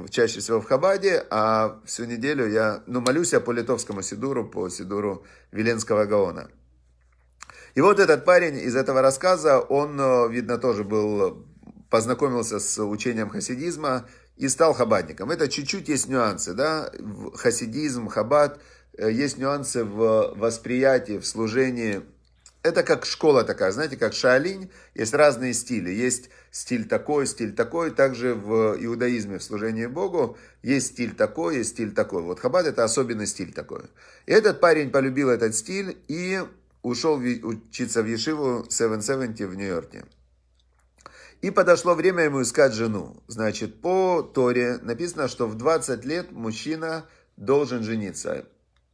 чаще 0.09 0.39
всего 0.39 0.61
в 0.61 0.65
Хабаде, 0.65 1.23
а 1.29 1.79
всю 1.85 2.05
неделю 2.05 2.49
я, 2.49 2.83
ну, 2.87 3.01
молюсь 3.01 3.33
я 3.33 3.39
по 3.39 3.51
литовскому 3.51 4.01
Сидуру, 4.01 4.49
по 4.49 4.67
Сидуру 4.69 5.25
Веленского 5.51 6.05
Гаона. 6.05 6.49
И 7.75 7.81
вот 7.81 7.99
этот 7.99 8.25
парень 8.25 8.57
из 8.57 8.75
этого 8.75 9.01
рассказа, 9.01 9.59
он, 9.59 9.99
э, 9.99 10.29
видно, 10.29 10.57
тоже 10.57 10.83
был 10.83 11.45
познакомился 11.91 12.59
с 12.59 12.83
учением 12.83 13.29
хасидизма 13.29 14.07
и 14.37 14.47
стал 14.47 14.73
хабадником. 14.73 15.29
Это 15.29 15.47
чуть-чуть 15.47 15.87
есть 15.87 16.07
нюансы, 16.07 16.53
да, 16.53 16.91
хасидизм, 17.35 18.07
хабад, 18.07 18.59
есть 18.97 19.37
нюансы 19.37 19.83
в 19.83 20.33
восприятии, 20.35 21.17
в 21.17 21.25
служении. 21.25 22.01
Это 22.63 22.83
как 22.83 23.05
школа 23.05 23.43
такая, 23.43 23.71
знаете, 23.71 23.97
как 23.97 24.13
шаолинь, 24.13 24.69
есть 24.93 25.13
разные 25.13 25.53
стили. 25.53 25.89
Есть 25.89 26.29
стиль 26.51 26.87
такой, 26.87 27.25
стиль 27.25 27.53
такой. 27.53 27.91
Также 27.91 28.35
в 28.35 28.75
иудаизме, 28.79 29.39
в 29.39 29.43
служении 29.43 29.87
Богу, 29.87 30.37
есть 30.61 30.87
стиль 30.87 31.15
такой, 31.15 31.57
есть 31.57 31.71
стиль 31.71 31.91
такой. 31.93 32.21
Вот 32.21 32.39
хабад 32.39 32.67
это 32.67 32.83
особенный 32.83 33.27
стиль 33.27 33.53
такой. 33.53 33.83
И 34.27 34.31
этот 34.31 34.59
парень 34.59 34.91
полюбил 34.91 35.29
этот 35.29 35.55
стиль 35.55 35.97
и 36.07 36.41
ушел 36.83 37.15
учиться 37.15 38.03
в 38.03 38.05
Ешиву 38.05 38.65
770 38.69 39.47
в 39.47 39.55
Нью-Йорке. 39.55 40.05
И 41.41 41.49
подошло 41.49 41.95
время 41.95 42.25
ему 42.25 42.43
искать 42.43 42.73
жену. 42.73 43.15
Значит, 43.27 43.81
по 43.81 44.21
Торе 44.21 44.77
написано, 44.83 45.27
что 45.27 45.47
в 45.47 45.55
20 45.55 46.05
лет 46.05 46.31
мужчина 46.31 47.05
должен 47.35 47.81
жениться. 47.83 48.45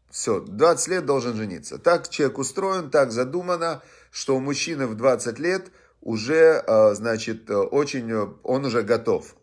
Все, 0.09 0.39
20 0.39 0.87
лет 0.87 1.05
должен 1.05 1.35
жениться. 1.35 1.77
Так 1.77 2.09
человек 2.09 2.37
устроен, 2.37 2.89
так 2.89 3.11
задумано, 3.11 3.81
что 4.11 4.35
у 4.35 4.39
мужчины 4.39 4.87
в 4.87 4.95
20 4.95 5.39
лет 5.39 5.67
уже, 6.01 6.63
а, 6.65 6.93
значит, 6.93 7.49
очень, 7.49 8.13
он 8.43 8.65
уже 8.65 8.81
готов. 8.83 9.35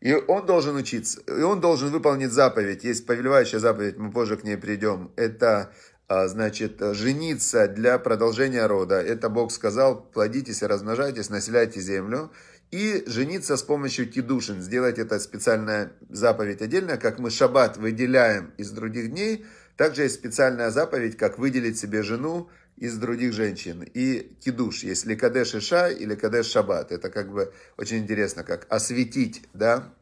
И 0.00 0.12
он 0.12 0.44
должен 0.44 0.76
учиться, 0.76 1.20
и 1.26 1.40
он 1.40 1.60
должен 1.60 1.90
выполнить 1.90 2.30
заповедь. 2.30 2.84
Есть 2.84 3.06
повелевающая 3.06 3.58
заповедь, 3.58 3.96
мы 3.96 4.10
позже 4.10 4.36
к 4.36 4.44
ней 4.44 4.58
придем. 4.58 5.10
Это 5.16 5.72
а, 6.06 6.28
значит, 6.28 6.82
жениться 6.92 7.66
для 7.66 7.98
продолжения 7.98 8.66
рода. 8.66 8.96
Это 8.96 9.30
Бог 9.30 9.50
сказал, 9.50 10.02
плодитесь 10.02 10.60
и 10.62 10.66
размножайтесь, 10.66 11.30
населяйте 11.30 11.80
землю. 11.80 12.30
И 12.70 13.04
жениться 13.06 13.56
с 13.56 13.62
помощью 13.62 14.10
кидушин. 14.10 14.60
Сделать 14.60 14.98
это 14.98 15.18
специальная 15.18 15.92
заповедь 16.10 16.60
отдельно, 16.60 16.98
как 16.98 17.18
мы 17.18 17.30
шаббат 17.30 17.78
выделяем 17.78 18.52
из 18.58 18.70
других 18.70 19.10
дней. 19.10 19.46
Также 19.76 20.02
есть 20.02 20.14
специальная 20.14 20.70
заповедь, 20.70 21.16
как 21.16 21.38
выделить 21.38 21.78
себе 21.78 22.02
жену 22.02 22.48
из 22.76 22.96
других 22.96 23.32
женщин. 23.32 23.82
И 23.82 24.36
кидуш, 24.44 24.84
если 24.84 25.14
кадеш 25.14 25.54
иша 25.54 25.88
или 25.88 26.14
кадеш 26.14 26.46
шаббат. 26.46 26.92
Это 26.92 27.10
как 27.10 27.32
бы 27.32 27.52
очень 27.76 27.98
интересно, 27.98 28.44
как 28.44 28.66
осветить, 28.68 29.42
да, 29.52 29.92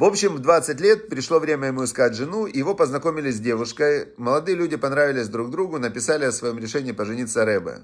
в 0.00 0.04
общем, 0.04 0.36
в 0.36 0.38
20 0.38 0.80
лет 0.80 1.10
пришло 1.10 1.38
время 1.38 1.66
ему 1.68 1.84
искать 1.84 2.14
жену, 2.14 2.46
его 2.46 2.74
познакомили 2.74 3.30
с 3.30 3.38
девушкой. 3.38 4.08
Молодые 4.16 4.56
люди 4.56 4.76
понравились 4.76 5.28
друг 5.28 5.50
другу, 5.50 5.78
написали 5.78 6.24
о 6.24 6.32
своем 6.32 6.58
решении 6.58 6.92
пожениться 6.92 7.44
Рэбе. 7.44 7.82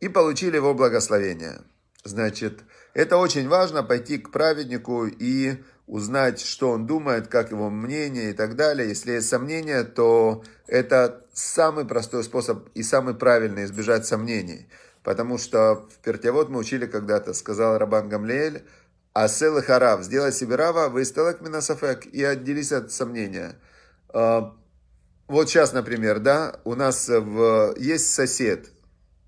И 0.00 0.08
получили 0.10 0.56
его 0.56 0.74
благословение. 0.74 1.62
Значит, 2.04 2.60
это 2.92 3.16
очень 3.16 3.48
важно, 3.48 3.82
пойти 3.82 4.18
к 4.18 4.32
праведнику 4.32 5.06
и 5.06 5.56
узнать, 5.86 6.40
что 6.40 6.70
он 6.70 6.86
думает, 6.86 7.28
как 7.28 7.50
его 7.50 7.70
мнение 7.70 8.30
и 8.30 8.32
так 8.32 8.56
далее. 8.56 8.88
Если 8.88 9.12
есть 9.12 9.28
сомнения, 9.28 9.84
то 9.84 10.42
это 10.66 11.24
самый 11.32 11.84
простой 11.84 12.24
способ 12.24 12.68
и 12.74 12.82
самый 12.82 13.14
правильный 13.14 13.64
избежать 13.64 14.06
сомнений. 14.06 14.68
Потому 15.02 15.38
что 15.38 15.86
в 15.88 15.98
Пертявод 16.02 16.48
мы 16.48 16.58
учили 16.58 16.86
когда-то, 16.86 17.34
сказал 17.34 17.78
Рабан 17.78 18.08
Гамлеэль, 18.08 18.64
Асел 19.12 19.56
и 19.56 19.62
харав, 19.62 20.02
сделай 20.02 20.32
себе 20.32 20.56
рава, 20.56 20.88
выставок 20.88 21.40
минасафек 21.40 22.04
и 22.06 22.22
отделись 22.22 22.72
от 22.72 22.90
сомнения. 22.90 23.54
А, 24.08 24.54
вот 25.28 25.48
сейчас, 25.48 25.72
например, 25.72 26.18
да, 26.18 26.60
у 26.64 26.74
нас 26.74 27.08
в, 27.08 27.74
есть 27.78 28.12
сосед, 28.12 28.70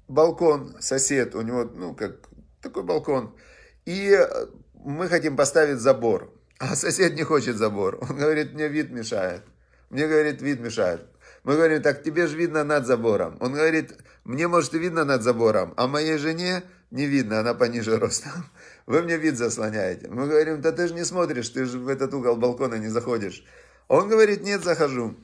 балкон, 0.08 0.76
сосед, 0.80 1.34
у 1.34 1.40
него, 1.40 1.64
ну, 1.64 1.94
как 1.94 2.28
такой 2.60 2.82
балкон, 2.82 3.34
и 3.86 4.18
мы 4.74 5.08
хотим 5.08 5.36
поставить 5.36 5.78
забор, 5.78 6.37
а 6.58 6.76
сосед 6.76 7.14
не 7.14 7.22
хочет 7.22 7.56
забор. 7.56 7.98
Он 8.00 8.16
говорит, 8.16 8.54
мне 8.54 8.68
вид 8.68 8.90
мешает. 8.90 9.42
Мне, 9.90 10.06
говорит, 10.06 10.42
вид 10.42 10.60
мешает. 10.60 11.02
Мы 11.44 11.54
говорим, 11.54 11.82
так 11.82 12.02
тебе 12.02 12.26
же 12.26 12.36
видно 12.36 12.64
над 12.64 12.86
забором. 12.86 13.36
Он 13.40 13.54
говорит, 13.54 13.94
мне, 14.24 14.48
может, 14.48 14.74
и 14.74 14.78
видно 14.78 15.04
над 15.04 15.22
забором, 15.22 15.72
а 15.76 15.86
моей 15.86 16.18
жене 16.18 16.62
не 16.90 17.06
видно, 17.06 17.40
она 17.40 17.54
пониже 17.54 17.98
ростом. 17.98 18.44
Вы 18.86 19.02
мне 19.02 19.16
вид 19.16 19.36
заслоняете. 19.36 20.08
Мы 20.08 20.26
говорим, 20.26 20.60
да 20.60 20.72
ты 20.72 20.88
же 20.88 20.94
не 20.94 21.04
смотришь, 21.04 21.48
ты 21.50 21.64
же 21.64 21.78
в 21.78 21.88
этот 21.88 22.12
угол 22.12 22.36
балкона 22.36 22.74
не 22.74 22.88
заходишь. 22.88 23.44
Он 23.88 24.08
говорит, 24.08 24.42
нет, 24.42 24.64
захожу. 24.64 25.16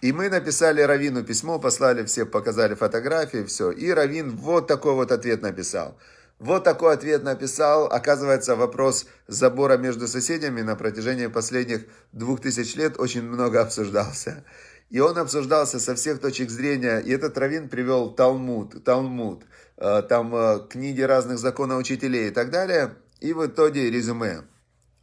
И 0.00 0.12
мы 0.12 0.30
написали 0.30 0.80
Равину 0.80 1.22
письмо, 1.24 1.58
послали 1.58 2.04
все, 2.04 2.24
показали 2.24 2.74
фотографии, 2.74 3.44
все. 3.44 3.70
И 3.70 3.90
Равин 3.90 4.36
вот 4.36 4.66
такой 4.66 4.94
вот 4.94 5.12
ответ 5.12 5.42
написал. 5.42 5.98
Вот 6.40 6.64
такой 6.64 6.94
ответ 6.94 7.22
написал. 7.22 7.84
Оказывается, 7.86 8.56
вопрос 8.56 9.06
забора 9.28 9.76
между 9.76 10.08
соседями 10.08 10.62
на 10.62 10.74
протяжении 10.74 11.26
последних 11.26 11.84
двух 12.12 12.40
тысяч 12.40 12.74
лет 12.76 12.98
очень 12.98 13.22
много 13.22 13.60
обсуждался. 13.62 14.44
И 14.88 14.98
он 15.00 15.18
обсуждался 15.18 15.78
со 15.78 15.94
всех 15.94 16.18
точек 16.18 16.48
зрения. 16.50 16.98
И 16.98 17.12
этот 17.12 17.36
Равин 17.36 17.68
привел 17.68 18.10
Талмуд, 18.10 18.82
Талмуд, 18.82 19.44
э, 19.76 20.02
там 20.08 20.34
э, 20.34 20.66
книги 20.68 21.02
разных 21.02 21.38
законов 21.38 21.78
учителей 21.78 22.28
и 22.28 22.30
так 22.30 22.50
далее. 22.50 22.94
И 23.20 23.34
в 23.34 23.46
итоге 23.46 23.90
резюме. 23.90 24.44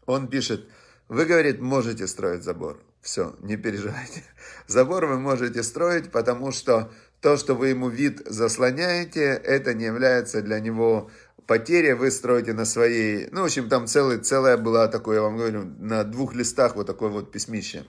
Он 0.07 0.27
пишет, 0.27 0.67
вы, 1.07 1.25
говорит, 1.25 1.61
можете 1.61 2.07
строить 2.07 2.43
забор. 2.43 2.81
Все, 3.01 3.35
не 3.41 3.57
переживайте. 3.57 4.23
Забор 4.67 5.05
вы 5.05 5.19
можете 5.19 5.61
строить, 5.63 6.11
потому 6.11 6.51
что 6.51 6.91
то, 7.21 7.35
что 7.37 7.55
вы 7.55 7.69
ему 7.69 7.89
вид 7.89 8.21
заслоняете, 8.25 9.21
это 9.21 9.73
не 9.73 9.85
является 9.85 10.41
для 10.41 10.59
него 10.59 11.09
потерей. 11.47 11.93
Вы 11.93 12.11
строите 12.11 12.53
на 12.53 12.65
своей... 12.65 13.29
Ну, 13.31 13.41
в 13.41 13.45
общем, 13.45 13.69
там 13.69 13.87
целый, 13.87 14.19
целая 14.19 14.57
была 14.57 14.87
такое, 14.87 15.15
я 15.17 15.21
вам 15.23 15.37
говорю, 15.37 15.63
на 15.79 16.03
двух 16.03 16.35
листах 16.35 16.75
вот 16.75 16.87
такое 16.87 17.09
вот 17.09 17.31
письмище. 17.31 17.85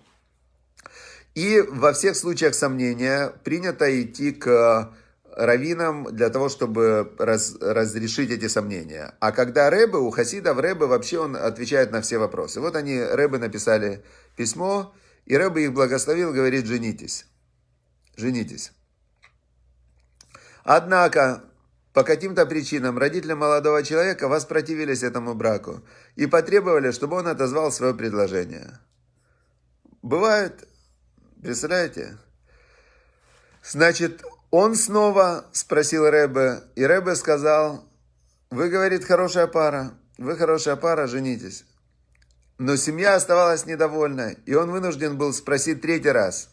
И 1.35 1.61
во 1.61 1.93
всех 1.93 2.17
случаях 2.17 2.55
сомнения 2.55 3.33
принято 3.45 4.03
идти 4.03 4.33
к 4.33 4.93
раввинам 5.39 6.05
для 6.15 6.31
того, 6.31 6.49
чтобы 6.49 7.13
раз, 7.19 7.57
разрешить 7.61 8.31
эти 8.31 8.49
сомнения. 8.49 9.15
А 9.21 9.31
когда 9.31 9.71
Рэбе, 9.71 9.99
у 9.99 10.11
хасидов 10.11 10.59
Рэбе 10.59 10.87
вообще 10.87 11.21
он 11.21 11.37
отвечает 11.37 11.93
на 11.93 12.01
все 12.01 12.19
вопросы. 12.19 12.61
Вот 12.61 12.75
они, 12.75 13.01
Рэбе 13.01 13.39
написали 13.39 14.03
письмо, 14.37 14.93
и 15.27 15.37
Рэбе 15.37 15.65
их 15.65 15.75
благословил, 15.75 16.33
говорит, 16.33 16.67
женитесь. 16.67 17.27
Женитесь. 18.17 18.73
Однако, 20.65 21.45
по 21.99 22.05
каким-то 22.05 22.47
причинам 22.47 22.97
родители 22.97 23.33
молодого 23.33 23.83
человека 23.83 24.29
воспротивились 24.29 25.03
этому 25.03 25.35
браку 25.35 25.83
и 26.15 26.27
потребовали, 26.27 26.93
чтобы 26.93 27.17
он 27.17 27.27
отозвал 27.27 27.73
свое 27.73 27.93
предложение. 27.93 28.79
Бывает, 30.01 30.69
представляете? 31.43 32.17
Значит, 33.65 34.23
он 34.53 34.77
снова 34.77 35.47
спросил 35.51 36.09
Рэбе, 36.09 36.61
и 36.77 36.85
Рэбе 36.85 37.17
сказал, 37.17 37.85
вы, 38.51 38.69
говорит, 38.69 39.05
хорошая 39.05 39.49
пара, 39.49 39.91
вы 40.19 40.37
хорошая 40.37 40.77
пара, 40.77 41.09
женитесь. 41.09 41.65
Но 42.59 42.77
семья 42.77 43.17
оставалась 43.17 43.67
недовольна, 43.67 44.37
и 44.47 44.55
он 44.55 44.71
вынужден 44.71 45.19
был 45.19 45.33
спросить 45.33 45.83
третий 45.83 46.13
раз. 46.13 46.49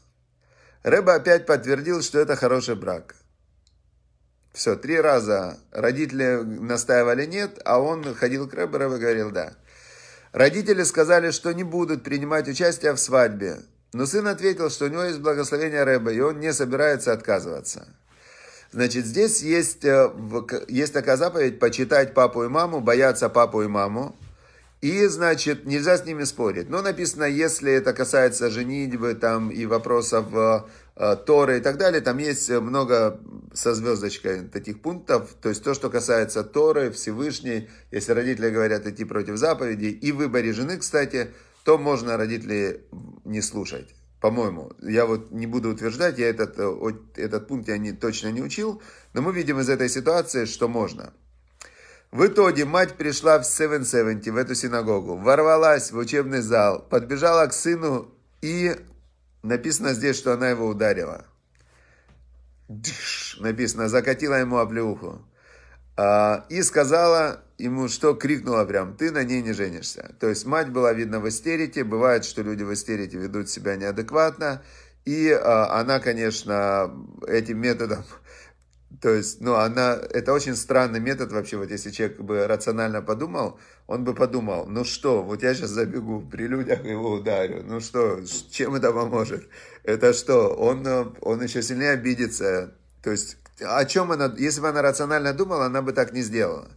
Рэбе 0.81 1.11
опять 1.11 1.45
подтвердил, 1.45 2.01
что 2.01 2.17
это 2.17 2.35
хороший 2.35 2.73
брак. 2.73 3.15
Все, 4.55 4.77
три 4.77 4.97
раза 4.97 5.59
родители 5.73 6.41
настаивали 6.41 7.25
нет, 7.25 7.59
а 7.65 7.81
он 7.81 8.15
ходил 8.15 8.47
к 8.47 8.53
Рэбе, 8.53 8.77
Рэбе 8.77 8.97
говорил 8.97 9.29
да. 9.29 9.51
Родители 10.31 10.83
сказали, 10.83 11.31
что 11.31 11.51
не 11.51 11.65
будут 11.65 12.03
принимать 12.03 12.47
участие 12.47 12.93
в 12.93 12.97
свадьбе, 12.97 13.57
но 13.91 14.05
сын 14.05 14.25
ответил, 14.29 14.69
что 14.69 14.85
у 14.85 14.87
него 14.87 15.03
есть 15.03 15.19
благословение 15.19 15.83
Рэба, 15.83 16.13
и 16.13 16.21
он 16.21 16.39
не 16.39 16.53
собирается 16.53 17.11
отказываться. 17.11 17.85
Значит, 18.71 19.05
здесь 19.05 19.43
есть, 19.43 19.83
э, 19.83 20.09
есть 20.69 20.93
такая 20.93 21.17
заповедь 21.17 21.59
почитать 21.59 22.13
папу 22.13 22.45
и 22.45 22.47
маму, 22.47 22.79
бояться 22.79 23.27
папу 23.27 23.61
и 23.61 23.67
маму. 23.67 24.15
И, 24.79 25.05
значит, 25.07 25.65
нельзя 25.65 25.97
с 25.97 26.05
ними 26.05 26.23
спорить. 26.23 26.69
Но 26.69 26.81
написано, 26.81 27.25
если 27.25 27.73
это 27.73 27.91
касается 27.91 28.49
женитьбы 28.49 29.15
там, 29.15 29.49
и 29.49 29.65
вопросов 29.65 30.27
э, 30.33 30.61
Торы 30.95 31.57
и 31.57 31.61
так 31.61 31.77
далее, 31.77 31.99
там 31.99 32.17
есть 32.19 32.49
много 32.49 33.19
со 33.53 33.73
звездочкой 33.73 34.47
таких 34.47 34.81
пунктов. 34.81 35.35
То 35.41 35.49
есть 35.49 35.61
то, 35.61 35.73
что 35.73 35.89
касается 35.89 36.43
Торы, 36.43 36.89
Всевышней, 36.91 37.69
если 37.91 38.13
родители 38.13 38.49
говорят 38.49 38.87
идти 38.87 39.03
против 39.03 39.37
заповедей, 39.37 39.91
и 39.91 40.13
выборе 40.13 40.53
жены, 40.53 40.77
кстати, 40.77 41.31
то 41.65 41.77
можно 41.77 42.15
родителей 42.15 42.81
не 43.25 43.41
слушать. 43.41 43.93
По-моему, 44.21 44.71
я 44.81 45.05
вот 45.05 45.31
не 45.31 45.47
буду 45.47 45.69
утверждать, 45.69 46.17
я 46.17 46.29
этот, 46.29 46.55
э, 46.57 46.93
этот 47.15 47.47
пункт 47.47 47.67
я 47.67 47.77
не, 47.77 47.91
точно 47.91 48.31
не 48.31 48.41
учил, 48.41 48.81
но 49.13 49.21
мы 49.21 49.33
видим 49.33 49.59
из 49.59 49.69
этой 49.69 49.89
ситуации, 49.89 50.45
что 50.45 50.67
можно. 50.67 51.13
В 52.11 52.25
итоге 52.25 52.65
мать 52.65 52.93
пришла 52.93 53.39
в 53.39 53.45
770, 53.45 54.33
в 54.33 54.37
эту 54.37 54.55
синагогу, 54.55 55.17
ворвалась 55.17 55.91
в 55.91 55.97
учебный 55.97 56.41
зал, 56.41 56.79
подбежала 56.89 57.45
к 57.47 57.53
сыну 57.53 58.09
и 58.41 58.75
написано 59.45 59.93
здесь, 59.93 60.17
что 60.17 60.33
она 60.33 60.49
его 60.49 60.67
ударила. 60.67 61.25
Дыш, 62.67 63.37
написано, 63.39 63.89
закатила 63.89 64.35
ему 64.35 64.57
оплеуху. 64.57 65.21
А, 65.97 66.45
и 66.49 66.61
сказала 66.61 67.41
ему, 67.57 67.87
что 67.87 68.15
крикнула 68.15 68.65
прям, 68.65 68.97
ты 68.97 69.11
на 69.11 69.23
ней 69.23 69.41
не 69.41 69.53
женишься. 69.53 70.15
То 70.19 70.27
есть 70.27 70.45
мать 70.45 70.69
была, 70.69 70.91
видно, 70.93 71.19
в 71.19 71.29
истерике. 71.29 71.83
Бывает, 71.83 72.25
что 72.25 72.41
люди 72.41 72.63
в 72.63 72.73
истерике 72.73 73.17
ведут 73.17 73.49
себя 73.49 73.75
неадекватно. 73.75 74.61
И 75.05 75.29
а, 75.29 75.79
она, 75.79 75.99
конечно, 75.99 76.91
этим 77.27 77.59
методом 77.59 78.03
то 79.01 79.09
есть, 79.09 79.41
ну, 79.41 79.55
она, 79.55 79.97
это 80.11 80.31
очень 80.33 80.55
странный 80.55 80.99
метод 80.99 81.31
вообще, 81.31 81.57
вот 81.57 81.71
если 81.71 81.91
человек 81.91 82.19
бы 82.19 82.47
рационально 82.47 83.01
подумал, 83.01 83.59
он 83.87 84.03
бы 84.03 84.13
подумал, 84.13 84.67
ну 84.67 84.83
что, 84.83 85.23
вот 85.23 85.43
я 85.43 85.53
сейчас 85.53 85.71
забегу 85.71 86.21
при 86.21 86.47
людях 86.47 86.83
его 86.85 87.13
ударю, 87.13 87.63
ну 87.63 87.79
что, 87.79 88.19
чем 88.51 88.75
это 88.75 88.91
поможет? 88.93 89.47
Это 89.83 90.13
что, 90.13 90.49
он, 90.49 90.85
он 91.21 91.41
еще 91.41 91.61
сильнее 91.61 91.91
обидится, 91.91 92.75
то 93.01 93.11
есть, 93.11 93.37
о 93.59 93.83
чем 93.85 94.11
она, 94.11 94.33
если 94.37 94.61
бы 94.61 94.69
она 94.69 94.81
рационально 94.81 95.33
думала, 95.33 95.65
она 95.65 95.81
бы 95.81 95.91
так 95.93 96.13
не 96.13 96.21
сделала. 96.21 96.67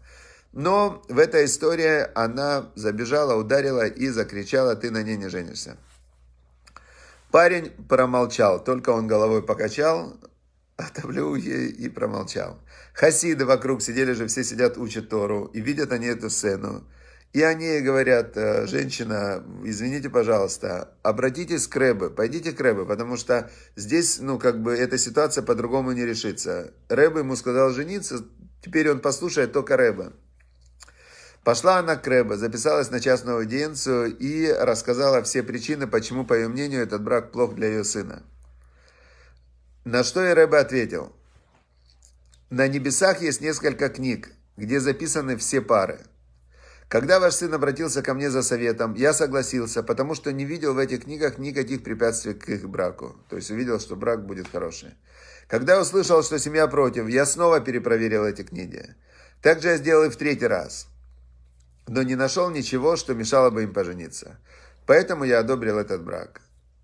Но 0.52 1.02
в 1.08 1.18
этой 1.18 1.44
истории 1.44 2.06
она 2.14 2.70
забежала, 2.74 3.34
ударила 3.34 3.86
и 3.86 4.08
закричала, 4.08 4.76
ты 4.76 4.90
на 4.90 5.02
ней 5.02 5.16
не 5.16 5.28
женишься. 5.28 5.76
Парень 7.30 7.70
промолчал, 7.88 8.62
только 8.62 8.90
он 8.90 9.06
головой 9.06 9.42
покачал, 9.42 10.14
Отовлю 10.78 11.34
и 11.34 11.88
промолчал. 11.88 12.60
Хасиды 12.94 13.44
вокруг 13.44 13.82
сидели 13.82 14.12
же, 14.12 14.28
все 14.28 14.44
сидят, 14.44 14.78
учат 14.78 15.08
Тору, 15.08 15.46
и 15.46 15.60
видят 15.60 15.90
они 15.90 16.06
эту 16.06 16.30
сцену. 16.30 16.86
И 17.32 17.42
они 17.42 17.80
говорят, 17.80 18.36
«Э, 18.36 18.64
женщина, 18.68 19.42
извините, 19.64 20.08
пожалуйста, 20.08 20.94
обратитесь 21.02 21.66
к 21.66 21.74
Рэбе, 21.74 22.10
пойдите 22.10 22.52
к 22.52 22.60
Рэбе, 22.60 22.84
потому 22.86 23.16
что 23.16 23.50
здесь, 23.74 24.20
ну, 24.20 24.38
как 24.38 24.62
бы, 24.62 24.72
эта 24.72 24.98
ситуация 24.98 25.42
по-другому 25.42 25.90
не 25.90 26.06
решится. 26.06 26.72
Рэбе 26.88 27.20
ему 27.20 27.34
сказал 27.34 27.70
жениться, 27.70 28.24
теперь 28.64 28.88
он 28.88 29.00
послушает 29.00 29.52
только 29.52 29.76
Рэбе. 29.76 30.12
Пошла 31.42 31.78
она 31.78 31.96
к 31.96 32.06
Рэбе, 32.06 32.36
записалась 32.36 32.92
на 32.92 33.00
частную 33.00 33.38
аудиенцию 33.38 34.16
и 34.16 34.48
рассказала 34.52 35.24
все 35.24 35.42
причины, 35.42 35.88
почему, 35.88 36.24
по 36.24 36.34
ее 36.34 36.46
мнению, 36.46 36.82
этот 36.82 37.02
брак 37.02 37.32
плох 37.32 37.56
для 37.56 37.66
ее 37.66 37.82
сына. 37.82 38.22
На 39.84 40.04
что 40.04 40.22
я 40.22 40.34
Рэбе 40.34 40.58
ответил? 40.58 41.12
На 42.50 42.66
небесах 42.68 43.22
есть 43.22 43.40
несколько 43.40 43.88
книг, 43.88 44.30
где 44.56 44.80
записаны 44.80 45.36
все 45.36 45.60
пары. 45.60 46.00
Когда 46.88 47.20
ваш 47.20 47.34
сын 47.34 47.52
обратился 47.52 48.02
ко 48.02 48.14
мне 48.14 48.30
за 48.30 48.42
советом, 48.42 48.94
я 48.94 49.12
согласился, 49.12 49.82
потому 49.82 50.14
что 50.14 50.32
не 50.32 50.46
видел 50.46 50.74
в 50.74 50.78
этих 50.78 51.04
книгах 51.04 51.36
никаких 51.36 51.84
препятствий 51.84 52.32
к 52.32 52.48
их 52.48 52.68
браку. 52.68 53.14
То 53.28 53.36
есть 53.36 53.50
увидел, 53.50 53.78
что 53.78 53.94
брак 53.94 54.24
будет 54.26 54.48
хороший. 54.48 54.94
Когда 55.48 55.80
услышал, 55.80 56.22
что 56.22 56.38
семья 56.38 56.66
против, 56.66 57.08
я 57.08 57.26
снова 57.26 57.60
перепроверил 57.60 58.24
эти 58.24 58.42
книги. 58.42 58.94
Так 59.42 59.60
же 59.60 59.68
я 59.68 59.76
сделал 59.76 60.04
и 60.04 60.10
в 60.10 60.16
третий 60.16 60.46
раз. 60.46 60.88
Но 61.86 62.02
не 62.02 62.16
нашел 62.16 62.50
ничего, 62.50 62.96
что 62.96 63.14
мешало 63.14 63.50
бы 63.50 63.62
им 63.62 63.72
пожениться. 63.72 64.38
Поэтому 64.86 65.24
я 65.24 65.40
одобрил 65.40 65.78
этот 65.78 66.02
брак. 66.02 66.40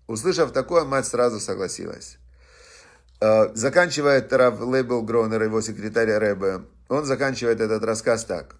Услышав 0.07 0.51
такое, 0.51 0.85
мать 0.85 1.07
сразу 1.07 1.39
согласилась. 1.39 2.19
Э, 3.25 3.49
заканчивает 3.55 4.31
Рав 4.31 4.61
Лейбл 4.61 5.01
Гронер, 5.01 5.41
его 5.41 5.59
секретарь 5.61 6.11
Рэбе, 6.11 6.61
он 6.89 7.05
заканчивает 7.05 7.59
этот 7.59 7.83
рассказ 7.83 8.23
так. 8.23 8.57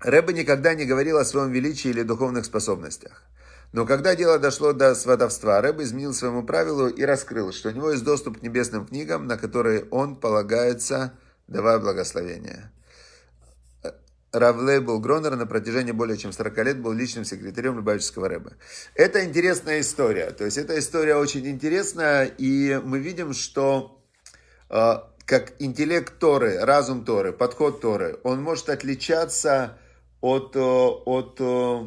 Рэбе 0.00 0.32
никогда 0.32 0.72
не 0.72 0.86
говорил 0.86 1.18
о 1.18 1.26
своем 1.26 1.52
величии 1.52 1.88
или 1.88 2.02
духовных 2.02 2.46
способностях. 2.46 3.22
Но 3.72 3.84
когда 3.84 4.16
дело 4.16 4.38
дошло 4.38 4.72
до 4.72 4.94
сватовства, 4.94 5.60
Рэбе 5.60 5.84
изменил 5.84 6.14
своему 6.14 6.42
правилу 6.42 6.88
и 6.88 7.04
раскрыл, 7.04 7.52
что 7.52 7.68
у 7.68 7.72
него 7.72 7.90
есть 7.90 8.04
доступ 8.04 8.38
к 8.38 8.42
небесным 8.42 8.86
книгам, 8.86 9.26
на 9.26 9.36
которые 9.36 9.84
он 9.90 10.16
полагается, 10.16 11.12
давая 11.46 11.78
благословение. 11.78 12.72
Равлей 14.32 14.80
был 14.80 14.98
Гронер 14.98 15.36
на 15.36 15.46
протяжении 15.46 15.92
более 15.92 16.16
чем 16.16 16.32
40 16.32 16.58
лет 16.64 16.80
был 16.80 16.92
личным 16.92 17.24
секретарем 17.24 17.76
Любавического 17.76 18.28
Рэба. 18.28 18.52
Это 18.94 19.24
интересная 19.24 19.80
история. 19.80 20.30
То 20.30 20.44
есть, 20.44 20.56
эта 20.56 20.78
история 20.78 21.16
очень 21.16 21.46
интересная, 21.46 22.24
и 22.24 22.80
мы 22.82 22.98
видим, 22.98 23.34
что 23.34 24.02
э, 24.70 24.94
как 25.26 25.52
интеллект 25.58 26.18
Торы, 26.18 26.58
разум 26.58 27.04
Торы, 27.04 27.32
подход 27.32 27.80
Торы, 27.80 28.18
он 28.22 28.42
может 28.42 28.70
отличаться 28.70 29.78
от, 30.22 30.56
э, 30.56 30.60
от 30.60 31.36
э, 31.38 31.86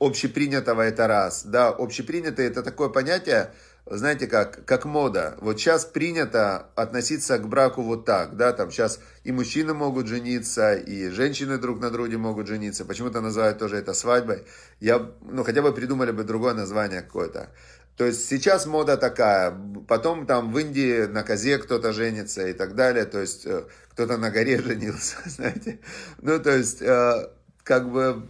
общепринятого, 0.00 0.82
это 0.82 1.06
раз. 1.06 1.44
Да, 1.44 1.68
общепринятое 1.68 2.46
это 2.46 2.62
такое 2.62 2.88
понятие, 2.88 3.52
знаете, 3.86 4.26
как, 4.26 4.64
как 4.64 4.86
мода. 4.86 5.36
Вот 5.40 5.60
сейчас 5.60 5.84
принято 5.84 6.68
относиться 6.74 7.38
к 7.38 7.46
браку 7.48 7.82
вот 7.82 8.06
так, 8.06 8.36
да, 8.36 8.52
там 8.52 8.70
сейчас 8.70 8.98
и 9.24 9.32
мужчины 9.32 9.74
могут 9.74 10.06
жениться, 10.06 10.74
и 10.74 11.10
женщины 11.10 11.58
друг 11.58 11.80
на 11.80 11.90
друге 11.90 12.16
могут 12.16 12.46
жениться. 12.46 12.84
Почему-то 12.84 13.20
называют 13.20 13.58
тоже 13.58 13.76
это 13.76 13.92
свадьбой. 13.92 14.44
Я, 14.80 15.10
ну, 15.20 15.44
хотя 15.44 15.60
бы 15.60 15.72
придумали 15.72 16.12
бы 16.12 16.24
другое 16.24 16.54
название 16.54 17.02
какое-то. 17.02 17.50
То 17.96 18.06
есть 18.06 18.28
сейчас 18.28 18.66
мода 18.66 18.96
такая, 18.96 19.56
потом 19.86 20.26
там 20.26 20.52
в 20.52 20.58
Индии 20.58 21.04
на 21.04 21.22
козе 21.22 21.58
кто-то 21.58 21.92
женится 21.92 22.48
и 22.48 22.52
так 22.52 22.74
далее, 22.74 23.04
то 23.04 23.20
есть 23.20 23.46
э, 23.46 23.64
кто-то 23.90 24.16
на 24.16 24.30
горе 24.30 24.60
женился, 24.64 25.16
знаете. 25.26 25.78
Ну, 26.22 26.40
то 26.40 26.56
есть, 26.56 26.80
э, 26.80 27.28
как 27.62 27.90
бы, 27.90 28.26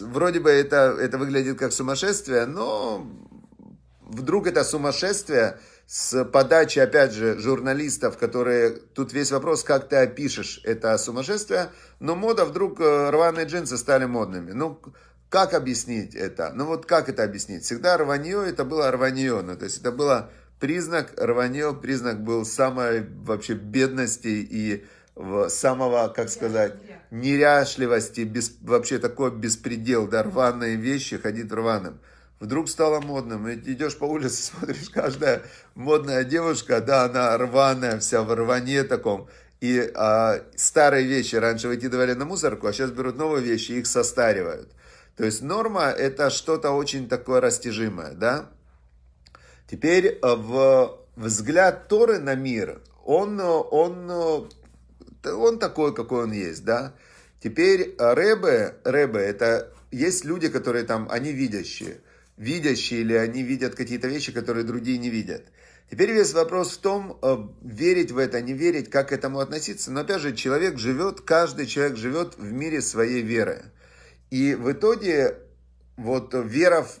вроде 0.00 0.40
бы 0.40 0.50
это, 0.50 0.96
это 1.00 1.18
выглядит 1.18 1.58
как 1.58 1.72
сумасшествие, 1.72 2.46
но 2.46 3.04
вдруг 4.10 4.46
это 4.46 4.64
сумасшествие 4.64 5.58
с 5.86 6.24
подачи, 6.24 6.78
опять 6.78 7.12
же, 7.12 7.38
журналистов, 7.38 8.18
которые... 8.18 8.70
Тут 8.70 9.12
весь 9.12 9.32
вопрос, 9.32 9.64
как 9.64 9.88
ты 9.88 9.96
опишешь 9.96 10.60
это 10.64 10.96
сумасшествие, 10.98 11.70
но 11.98 12.14
мода 12.14 12.44
вдруг, 12.44 12.80
э, 12.80 13.10
рваные 13.10 13.46
джинсы 13.46 13.76
стали 13.76 14.04
модными. 14.04 14.52
Ну, 14.52 14.80
как 15.28 15.54
объяснить 15.54 16.14
это? 16.14 16.52
Ну, 16.54 16.66
вот 16.66 16.86
как 16.86 17.08
это 17.08 17.24
объяснить? 17.24 17.64
Всегда 17.64 17.96
рванье, 17.96 18.44
это 18.46 18.64
было 18.64 18.90
рванье, 18.90 19.42
ну, 19.42 19.56
то 19.56 19.64
есть 19.64 19.80
это 19.80 19.92
было 19.92 20.30
признак, 20.58 21.12
рванье, 21.16 21.74
признак 21.74 22.22
был 22.22 22.44
самой 22.44 23.06
вообще 23.24 23.54
бедности 23.54 24.28
и 24.28 24.84
самого, 25.48 26.08
как 26.08 26.28
сказать, 26.30 26.74
неряшливости, 27.10 28.20
без, 28.20 28.56
вообще 28.60 28.98
такой 28.98 29.32
беспредел, 29.32 30.06
да, 30.06 30.22
рваные 30.22 30.76
вещи, 30.76 31.18
ходить 31.18 31.52
рваным 31.52 32.00
вдруг 32.40 32.68
стало 32.68 33.00
модным. 33.00 33.46
И 33.48 33.54
идешь 33.54 33.96
по 33.96 34.04
улице, 34.04 34.42
смотришь, 34.50 34.90
каждая 34.90 35.42
модная 35.74 36.24
девушка, 36.24 36.80
да, 36.80 37.04
она 37.04 37.36
рваная, 37.38 38.00
вся 38.00 38.22
в 38.22 38.34
рване 38.34 38.82
таком. 38.82 39.28
И 39.60 39.92
а, 39.94 40.42
старые 40.56 41.06
вещи 41.06 41.36
раньше 41.36 41.68
выкидывали 41.68 42.14
на 42.14 42.24
мусорку, 42.24 42.66
а 42.66 42.72
сейчас 42.72 42.90
берут 42.90 43.16
новые 43.16 43.44
вещи 43.44 43.72
и 43.72 43.78
их 43.80 43.86
состаривают. 43.86 44.72
То 45.16 45.24
есть 45.26 45.42
норма 45.42 45.90
это 45.90 46.30
что-то 46.30 46.70
очень 46.70 47.08
такое 47.08 47.42
растяжимое, 47.42 48.12
да? 48.12 48.48
Теперь 49.70 50.18
а, 50.22 50.34
в 50.34 50.98
взгляд 51.16 51.88
Торы 51.88 52.18
на 52.18 52.34
мир, 52.34 52.80
он, 53.04 53.38
он, 53.38 54.48
он 55.24 55.58
такой, 55.58 55.94
какой 55.94 56.24
он 56.24 56.32
есть, 56.32 56.64
да? 56.64 56.94
Теперь 57.42 57.94
Рэбе, 57.98 58.76
Рэбе, 58.84 59.18
это 59.20 59.70
есть 59.90 60.24
люди, 60.24 60.48
которые 60.48 60.84
там, 60.84 61.06
они 61.10 61.32
видящие 61.32 62.00
видящие, 62.40 63.02
или 63.02 63.14
они 63.14 63.42
видят 63.42 63.74
какие-то 63.74 64.08
вещи, 64.08 64.32
которые 64.32 64.64
другие 64.64 64.96
не 64.96 65.10
видят. 65.10 65.44
Теперь 65.90 66.12
весь 66.12 66.32
вопрос 66.32 66.72
в 66.72 66.78
том, 66.78 67.18
э, 67.20 67.36
верить 67.60 68.12
в 68.12 68.18
это, 68.18 68.40
не 68.40 68.54
верить, 68.54 68.88
как 68.88 69.10
к 69.10 69.12
этому 69.12 69.40
относиться. 69.40 69.90
Но 69.90 70.00
опять 70.00 70.22
же, 70.22 70.34
человек 70.34 70.78
живет, 70.78 71.20
каждый 71.20 71.66
человек 71.66 71.98
живет 71.98 72.38
в 72.38 72.50
мире 72.50 72.80
своей 72.80 73.20
веры. 73.20 73.64
И 74.30 74.54
в 74.54 74.72
итоге 74.72 75.36
вот 75.96 76.32
вера 76.32 76.82
в 76.82 76.98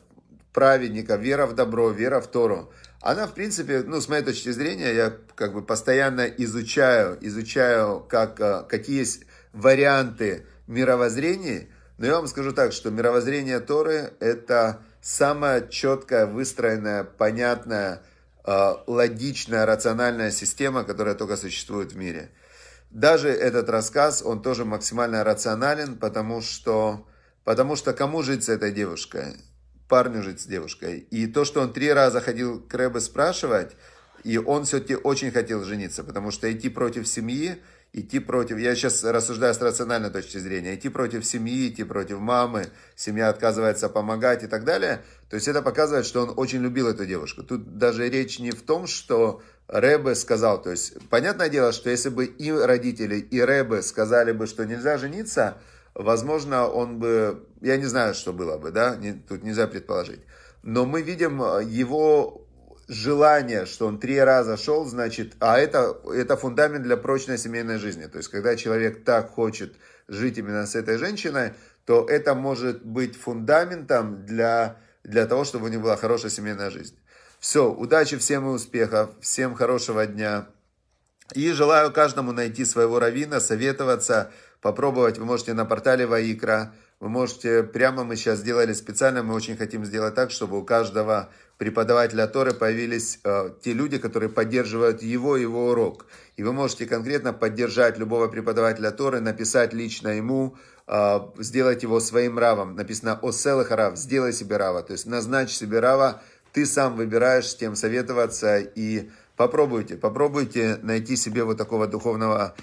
праведника, 0.52 1.16
вера 1.16 1.46
в 1.46 1.54
добро, 1.54 1.88
вера 1.88 2.20
в 2.20 2.26
Тору, 2.26 2.70
она, 3.00 3.26
в 3.26 3.32
принципе, 3.32 3.82
ну, 3.86 3.98
с 3.98 4.08
моей 4.08 4.22
точки 4.22 4.50
зрения, 4.50 4.92
я 4.92 5.16
как 5.36 5.54
бы 5.54 5.62
постоянно 5.62 6.26
изучаю, 6.26 7.16
изучаю, 7.22 8.00
как, 8.00 8.38
э, 8.40 8.64
какие 8.68 8.98
есть 8.98 9.22
варианты 9.54 10.44
мировоззрений, 10.66 11.70
но 11.96 12.06
я 12.06 12.16
вам 12.16 12.26
скажу 12.26 12.52
так, 12.52 12.72
что 12.72 12.90
мировоззрение 12.90 13.60
Торы– 13.60 14.12
это 14.20 14.82
самая 15.00 15.66
четкая, 15.66 16.26
выстроенная, 16.26 17.04
понятная, 17.04 18.02
э, 18.44 18.74
логичная, 18.86 19.66
рациональная 19.66 20.30
система, 20.30 20.84
которая 20.84 21.14
только 21.14 21.36
существует 21.36 21.92
в 21.92 21.96
мире. 21.96 22.30
Даже 22.90 23.28
этот 23.28 23.68
рассказ, 23.68 24.22
он 24.22 24.42
тоже 24.42 24.64
максимально 24.64 25.22
рационален, 25.22 25.96
потому 25.96 26.40
что, 26.40 27.06
потому 27.44 27.76
что 27.76 27.92
кому 27.92 28.22
жить 28.22 28.44
с 28.44 28.48
этой 28.48 28.72
девушкой? 28.72 29.36
Парню 29.88 30.22
жить 30.22 30.40
с 30.40 30.46
девушкой. 30.46 30.98
И 30.98 31.26
то, 31.26 31.44
что 31.44 31.60
он 31.60 31.72
три 31.72 31.92
раза 31.92 32.20
ходил 32.20 32.60
к 32.60 32.72
Рэбе 32.74 33.00
спрашивать, 33.00 33.76
и 34.24 34.38
он 34.38 34.64
все-таки 34.64 34.96
очень 34.96 35.30
хотел 35.30 35.64
жениться, 35.64 36.04
потому 36.04 36.30
что 36.30 36.52
идти 36.52 36.68
против 36.68 37.08
семьи 37.08 37.62
идти 37.92 38.20
против, 38.20 38.58
я 38.58 38.74
сейчас 38.74 39.02
рассуждаю 39.02 39.52
с 39.52 39.60
рациональной 39.60 40.10
точки 40.10 40.38
зрения, 40.38 40.74
идти 40.74 40.88
против 40.88 41.24
семьи, 41.24 41.68
идти 41.68 41.82
против 41.84 42.20
мамы, 42.20 42.68
семья 42.94 43.28
отказывается 43.28 43.88
помогать 43.88 44.44
и 44.44 44.46
так 44.46 44.64
далее, 44.64 45.02
то 45.28 45.34
есть 45.34 45.48
это 45.48 45.60
показывает, 45.60 46.06
что 46.06 46.22
он 46.22 46.34
очень 46.36 46.62
любил 46.62 46.88
эту 46.88 47.04
девушку. 47.04 47.42
Тут 47.42 47.78
даже 47.78 48.08
речь 48.08 48.38
не 48.38 48.52
в 48.52 48.62
том, 48.62 48.86
что 48.86 49.42
Рэбе 49.66 50.14
сказал, 50.14 50.62
то 50.62 50.70
есть 50.70 50.96
понятное 51.08 51.48
дело, 51.48 51.72
что 51.72 51.90
если 51.90 52.10
бы 52.10 52.26
и 52.26 52.52
родители, 52.52 53.16
и 53.16 53.40
Рэбе 53.40 53.82
сказали 53.82 54.32
бы, 54.32 54.46
что 54.46 54.64
нельзя 54.64 54.96
жениться, 54.96 55.58
возможно, 55.94 56.68
он 56.68 56.98
бы, 56.98 57.44
я 57.60 57.76
не 57.76 57.86
знаю, 57.86 58.14
что 58.14 58.32
было 58.32 58.56
бы, 58.58 58.70
да, 58.70 58.96
тут 59.28 59.42
нельзя 59.42 59.66
предположить. 59.66 60.20
Но 60.62 60.84
мы 60.84 61.02
видим 61.02 61.40
его 61.66 62.46
желание, 62.90 63.66
что 63.66 63.86
он 63.86 64.00
три 64.00 64.18
раза 64.18 64.56
шел, 64.56 64.84
значит, 64.84 65.34
а 65.38 65.58
это, 65.58 65.96
это 66.12 66.36
фундамент 66.36 66.82
для 66.82 66.96
прочной 66.96 67.38
семейной 67.38 67.78
жизни. 67.78 68.06
То 68.06 68.18
есть, 68.18 68.28
когда 68.28 68.56
человек 68.56 69.04
так 69.04 69.30
хочет 69.30 69.76
жить 70.08 70.38
именно 70.38 70.66
с 70.66 70.74
этой 70.74 70.98
женщиной, 70.98 71.52
то 71.84 72.04
это 72.08 72.34
может 72.34 72.84
быть 72.84 73.16
фундаментом 73.16 74.26
для, 74.26 74.76
для 75.04 75.26
того, 75.26 75.44
чтобы 75.44 75.66
у 75.66 75.68
него 75.68 75.84
была 75.84 75.96
хорошая 75.96 76.32
семейная 76.32 76.70
жизнь. 76.70 76.98
Все, 77.38 77.70
удачи 77.70 78.16
всем 78.16 78.48
и 78.48 78.50
успехов, 78.50 79.10
всем 79.20 79.54
хорошего 79.54 80.04
дня. 80.04 80.48
И 81.32 81.52
желаю 81.52 81.92
каждому 81.92 82.32
найти 82.32 82.64
своего 82.64 82.98
равина, 82.98 83.38
советоваться, 83.38 84.32
попробовать. 84.60 85.16
Вы 85.16 85.26
можете 85.26 85.54
на 85.54 85.64
портале 85.64 86.06
Ваикра, 86.06 86.74
вы 87.00 87.08
можете, 87.08 87.62
прямо 87.62 88.04
мы 88.04 88.16
сейчас 88.16 88.40
сделали 88.40 88.74
специально, 88.74 89.22
мы 89.22 89.34
очень 89.34 89.56
хотим 89.56 89.86
сделать 89.86 90.14
так, 90.14 90.30
чтобы 90.30 90.58
у 90.58 90.64
каждого 90.64 91.30
преподавателя 91.56 92.26
Торы 92.26 92.52
появились 92.52 93.20
э, 93.24 93.50
те 93.62 93.72
люди, 93.72 93.96
которые 93.96 94.28
поддерживают 94.28 95.02
его, 95.02 95.38
его 95.38 95.68
урок. 95.70 96.06
И 96.36 96.42
вы 96.42 96.52
можете 96.52 96.84
конкретно 96.84 97.32
поддержать 97.32 97.96
любого 97.96 98.28
преподавателя 98.28 98.90
Торы, 98.90 99.20
написать 99.20 99.72
лично 99.72 100.08
ему, 100.08 100.56
э, 100.86 101.20
сделать 101.38 101.82
его 101.82 102.00
своим 102.00 102.38
равом. 102.38 102.76
Написано 102.76 103.18
«Оселых 103.22 103.70
рав», 103.70 103.96
«Сделай 103.96 104.34
себе 104.34 104.58
рава», 104.58 104.82
то 104.82 104.92
есть 104.92 105.06
назначь 105.06 105.52
себе 105.52 105.80
рава, 105.80 106.22
ты 106.52 106.66
сам 106.66 106.96
выбираешь, 106.96 107.48
с 107.48 107.54
кем 107.54 107.76
советоваться 107.76 108.58
и 108.58 109.08
попробуйте, 109.36 109.96
попробуйте 109.96 110.78
найти 110.82 111.16
себе 111.16 111.44
вот 111.44 111.56
такого 111.56 111.86
духовного 111.86 112.54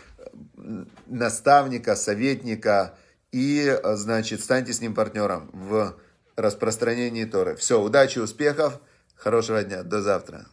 э, 0.57 0.83
наставника, 1.07 1.95
советника, 1.95 2.95
и, 3.31 3.79
значит, 3.83 4.41
станьте 4.41 4.73
с 4.73 4.81
ним 4.81 4.93
партнером 4.93 5.49
в 5.53 5.95
распространении 6.35 7.25
Торы. 7.25 7.55
Все, 7.55 7.81
удачи, 7.81 8.19
успехов, 8.19 8.79
хорошего 9.15 9.63
дня, 9.63 9.83
до 9.83 10.01
завтра. 10.01 10.45